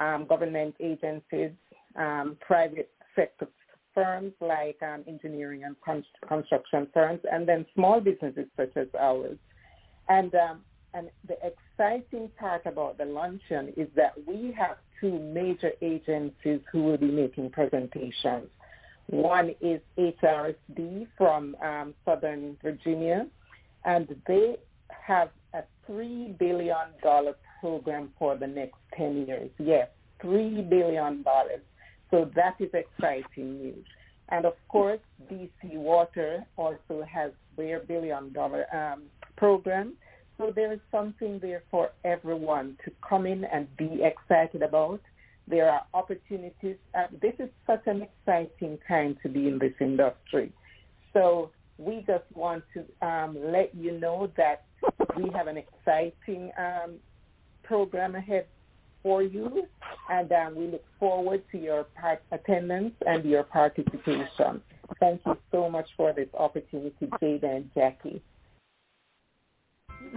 um, 0.00 0.26
government 0.26 0.74
agencies, 0.80 1.50
um, 1.96 2.36
private 2.40 2.90
sector 3.14 3.48
firms 3.94 4.32
like 4.40 4.78
um, 4.82 5.04
engineering 5.06 5.64
and 5.64 5.76
con- 5.84 6.04
construction 6.26 6.88
firms, 6.94 7.20
and 7.30 7.46
then 7.46 7.66
small 7.74 8.00
businesses 8.00 8.46
such 8.56 8.72
as 8.76 8.88
ours. 8.98 9.36
And 10.08 10.34
um, 10.34 10.60
and 10.94 11.08
the 11.26 11.36
exciting 11.42 12.30
part 12.38 12.66
about 12.66 12.98
the 12.98 13.04
luncheon 13.04 13.72
is 13.76 13.88
that 13.96 14.12
we 14.26 14.54
have 14.58 14.76
two 15.00 15.18
major 15.18 15.72
agencies 15.80 16.60
who 16.70 16.82
will 16.82 16.98
be 16.98 17.10
making 17.10 17.50
presentations. 17.50 18.48
One 19.06 19.54
is 19.60 19.80
HRSD 19.98 21.08
from 21.16 21.56
um, 21.62 21.94
Southern 22.04 22.56
Virginia, 22.62 23.26
and 23.84 24.14
they 24.26 24.56
have 24.88 25.30
a 25.54 25.62
$3 25.90 26.38
billion 26.38 26.76
program 27.62 28.10
for 28.18 28.36
the 28.36 28.46
next 28.46 28.78
10 28.98 29.26
years. 29.26 29.50
Yes, 29.58 29.88
$3 30.22 30.68
billion. 30.68 31.24
So 32.10 32.30
that 32.34 32.56
is 32.58 32.70
exciting 32.74 33.58
news. 33.62 33.86
And 34.28 34.44
of 34.44 34.54
course, 34.68 35.00
DC 35.30 35.74
Water 35.74 36.44
also 36.56 37.06
has 37.08 37.30
their 37.56 37.80
billion 37.80 38.32
dollar 38.32 38.64
um, 38.74 39.04
program. 39.36 39.94
So 40.38 40.52
there 40.54 40.72
is 40.72 40.80
something 40.90 41.38
there 41.40 41.62
for 41.70 41.90
everyone 42.04 42.76
to 42.84 42.90
come 43.08 43.26
in 43.26 43.44
and 43.44 43.68
be 43.76 44.00
excited 44.02 44.62
about. 44.62 45.00
There 45.46 45.70
are 45.70 45.82
opportunities. 45.94 46.76
Uh, 46.98 47.06
this 47.20 47.34
is 47.38 47.50
such 47.66 47.82
an 47.86 48.02
exciting 48.08 48.78
time 48.88 49.16
to 49.22 49.28
be 49.28 49.46
in 49.48 49.58
this 49.58 49.74
industry. 49.80 50.52
So 51.12 51.50
we 51.78 52.04
just 52.06 52.24
want 52.34 52.64
to 52.74 53.06
um, 53.06 53.36
let 53.52 53.74
you 53.74 53.92
know 54.00 54.30
that 54.36 54.64
we 55.16 55.30
have 55.34 55.46
an 55.46 55.58
exciting 55.58 56.50
um, 56.58 56.94
program 57.64 58.14
ahead 58.14 58.46
for 59.02 59.22
you, 59.22 59.64
and 60.10 60.30
um, 60.32 60.54
we 60.56 60.66
look 60.68 60.84
forward 60.98 61.42
to 61.52 61.58
your 61.58 61.84
part- 62.00 62.22
attendance 62.32 62.94
and 63.06 63.24
your 63.24 63.44
participation. 63.44 64.62
Thank 65.00 65.20
you 65.26 65.36
so 65.52 65.68
much 65.70 65.86
for 65.96 66.12
this 66.12 66.28
opportunity, 66.38 67.06
Jada 67.22 67.56
and 67.56 67.70
Jackie. 67.74 68.22